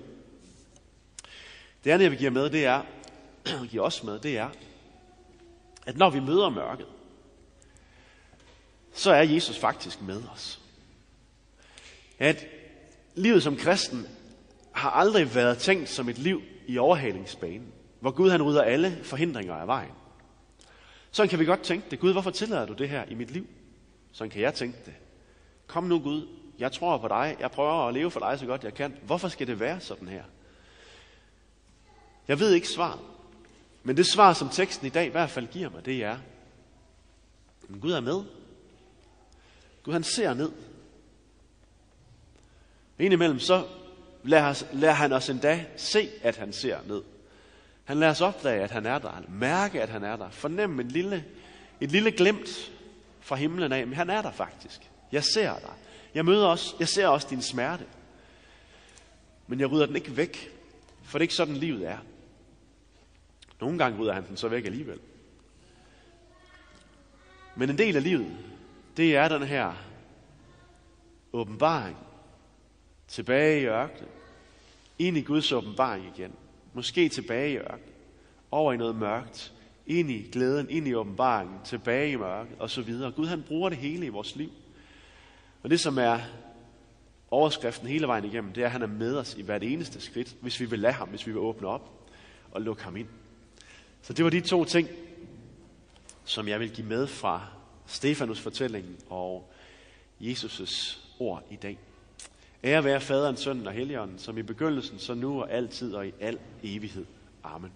Det 1.83 1.91
andet, 1.91 2.03
jeg 2.03 2.11
vil 2.11 2.19
give 2.19 2.31
med, 2.31 2.49
det 2.49 2.65
er, 2.65 2.81
give 3.71 3.81
os 3.81 4.03
med, 4.03 4.19
det 4.19 4.37
er, 4.37 4.49
at 5.85 5.97
når 5.97 6.09
vi 6.09 6.19
møder 6.19 6.49
mørket, 6.49 6.87
så 8.93 9.11
er 9.11 9.21
Jesus 9.21 9.57
faktisk 9.57 10.01
med 10.01 10.21
os. 10.33 10.61
At 12.19 12.45
livet 13.15 13.43
som 13.43 13.55
kristen 13.55 14.07
har 14.71 14.89
aldrig 14.89 15.35
været 15.35 15.57
tænkt 15.57 15.89
som 15.89 16.09
et 16.09 16.17
liv 16.17 16.41
i 16.67 16.77
overhalingsbanen, 16.77 17.73
hvor 17.99 18.11
Gud 18.11 18.29
han 18.29 18.43
rydder 18.43 18.61
alle 18.61 18.99
forhindringer 19.03 19.53
af 19.53 19.67
vejen. 19.67 19.91
Sådan 21.11 21.29
kan 21.29 21.39
vi 21.39 21.45
godt 21.45 21.61
tænke 21.61 21.87
det. 21.91 21.99
Gud, 21.99 22.11
hvorfor 22.11 22.31
tillader 22.31 22.65
du 22.65 22.73
det 22.73 22.89
her 22.89 23.05
i 23.05 23.13
mit 23.13 23.31
liv? 23.31 23.47
Sådan 24.11 24.31
kan 24.31 24.41
jeg 24.41 24.53
tænke 24.53 24.77
det. 24.85 24.93
Kom 25.67 25.83
nu 25.83 25.99
Gud, 25.99 26.27
jeg 26.59 26.71
tror 26.71 26.97
på 26.97 27.07
dig. 27.07 27.35
Jeg 27.39 27.51
prøver 27.51 27.87
at 27.87 27.93
leve 27.93 28.11
for 28.11 28.19
dig 28.19 28.39
så 28.39 28.45
godt 28.45 28.63
jeg 28.63 28.73
kan. 28.73 28.97
Hvorfor 29.03 29.27
skal 29.27 29.47
det 29.47 29.59
være 29.59 29.79
sådan 29.79 30.07
her? 30.07 30.23
Jeg 32.27 32.39
ved 32.39 32.53
ikke 32.53 32.67
svaret. 32.67 32.99
Men 33.85 33.97
det 33.97 34.05
svar, 34.05 34.33
som 34.33 34.49
teksten 34.49 34.87
i 34.87 34.89
dag 34.89 35.05
i 35.05 35.09
hvert 35.09 35.29
fald 35.29 35.47
giver 35.47 35.69
mig, 35.69 35.85
det 35.85 36.03
er, 36.03 36.17
at 37.69 37.81
Gud 37.81 37.91
er 37.91 37.99
med. 37.99 38.23
Gud 39.83 39.93
han 39.93 40.03
ser 40.03 40.33
ned. 40.33 40.51
Indimellem 42.99 43.39
så 43.39 43.67
lader, 44.23 44.63
lader 44.73 44.93
han 44.93 45.13
os 45.13 45.29
endda 45.29 45.65
se, 45.77 46.09
at 46.21 46.37
han 46.37 46.53
ser 46.53 46.79
ned. 46.87 47.01
Han 47.83 47.97
lader 47.97 48.11
os 48.11 48.21
opdage, 48.21 48.63
at 48.63 48.71
han 48.71 48.85
er 48.85 48.99
der. 48.99 49.21
Mærke, 49.29 49.81
at 49.81 49.89
han 49.89 50.03
er 50.03 50.15
der. 50.15 50.29
Fornemme 50.29 50.81
en 50.81 50.87
lille, 50.87 51.25
et 51.81 51.91
lille 51.91 52.11
glemt 52.11 52.71
fra 53.21 53.35
himlen 53.35 53.71
af. 53.71 53.87
Men 53.87 53.95
han 53.95 54.09
er 54.09 54.21
der 54.21 54.31
faktisk. 54.31 54.91
Jeg 55.11 55.23
ser 55.23 55.59
dig. 55.59 55.73
Jeg 56.13 56.25
møder 56.25 56.47
også, 56.47 56.75
jeg 56.79 56.87
ser 56.87 57.07
også 57.07 57.27
din 57.29 57.41
smerte. 57.41 57.85
Men 59.47 59.59
jeg 59.59 59.71
rydder 59.71 59.85
den 59.85 59.95
ikke 59.95 60.17
væk. 60.17 60.51
For 61.03 61.17
det 61.17 61.21
er 61.21 61.25
ikke 61.25 61.33
sådan, 61.33 61.57
livet 61.57 61.87
er. 61.87 61.97
Nogle 63.61 63.77
gange 63.77 63.99
rydder 63.99 64.13
han 64.13 64.27
den 64.27 64.37
så 64.37 64.47
væk 64.47 64.65
alligevel. 64.65 64.99
Men 67.55 67.69
en 67.69 67.77
del 67.77 67.95
af 67.95 68.03
livet, 68.03 68.37
det 68.97 69.15
er 69.15 69.27
den 69.27 69.43
her 69.43 69.73
åbenbaring 71.33 71.97
tilbage 73.07 73.61
i 73.61 73.65
ørkenen, 73.65 74.09
ind 74.99 75.17
i 75.17 75.21
Guds 75.21 75.51
åbenbaring 75.51 76.05
igen. 76.15 76.31
Måske 76.73 77.09
tilbage 77.09 77.51
i 77.51 77.57
ørkenen, 77.57 77.93
over 78.51 78.73
i 78.73 78.77
noget 78.77 78.95
mørkt, 78.95 79.53
ind 79.87 80.11
i 80.11 80.29
glæden, 80.31 80.69
ind 80.69 80.87
i 80.87 80.95
åbenbaringen, 80.95 81.59
tilbage 81.63 82.11
i 82.11 82.15
mørket 82.15 82.55
og 82.59 82.69
så 82.69 82.81
videre. 82.81 83.11
Gud 83.11 83.27
han 83.27 83.43
bruger 83.47 83.69
det 83.69 83.77
hele 83.77 84.05
i 84.05 84.09
vores 84.09 84.35
liv. 84.35 84.49
Og 85.63 85.69
det 85.69 85.79
som 85.79 85.97
er 85.97 86.19
overskriften 87.31 87.87
hele 87.87 88.07
vejen 88.07 88.25
igennem, 88.25 88.53
det 88.53 88.61
er, 88.61 88.65
at 88.65 88.71
han 88.71 88.81
er 88.81 88.87
med 88.87 89.17
os 89.17 89.35
i 89.37 89.41
hvert 89.41 89.63
eneste 89.63 90.01
skridt, 90.01 90.35
hvis 90.41 90.59
vi 90.59 90.65
vil 90.65 90.79
lade 90.79 90.93
ham, 90.93 91.09
hvis 91.09 91.27
vi 91.27 91.31
vil 91.31 91.39
åbne 91.41 91.67
op 91.67 91.91
og 92.51 92.61
lukke 92.61 92.83
ham 92.83 92.95
ind. 92.95 93.07
Så 94.05 94.13
det 94.13 94.25
var 94.25 94.29
de 94.29 94.41
to 94.41 94.65
ting, 94.65 94.89
som 96.25 96.47
jeg 96.47 96.59
vil 96.59 96.71
give 96.71 96.87
med 96.87 97.07
fra 97.07 97.47
Stefanus 97.85 98.39
fortælling 98.39 98.85
og 99.09 99.51
Jesus' 100.21 100.99
ord 101.19 101.43
i 101.51 101.55
dag. 101.55 101.77
Ære 102.63 102.83
være 102.83 103.01
faderen, 103.01 103.37
sønnen 103.37 103.67
og 103.67 103.73
helligånden, 103.73 104.19
som 104.19 104.37
i 104.37 104.41
begyndelsen, 104.41 104.99
så 104.99 105.13
nu 105.13 105.41
og 105.41 105.51
altid 105.51 105.93
og 105.93 106.07
i 106.07 106.13
al 106.19 106.39
evighed. 106.63 107.05
Amen. 107.43 107.71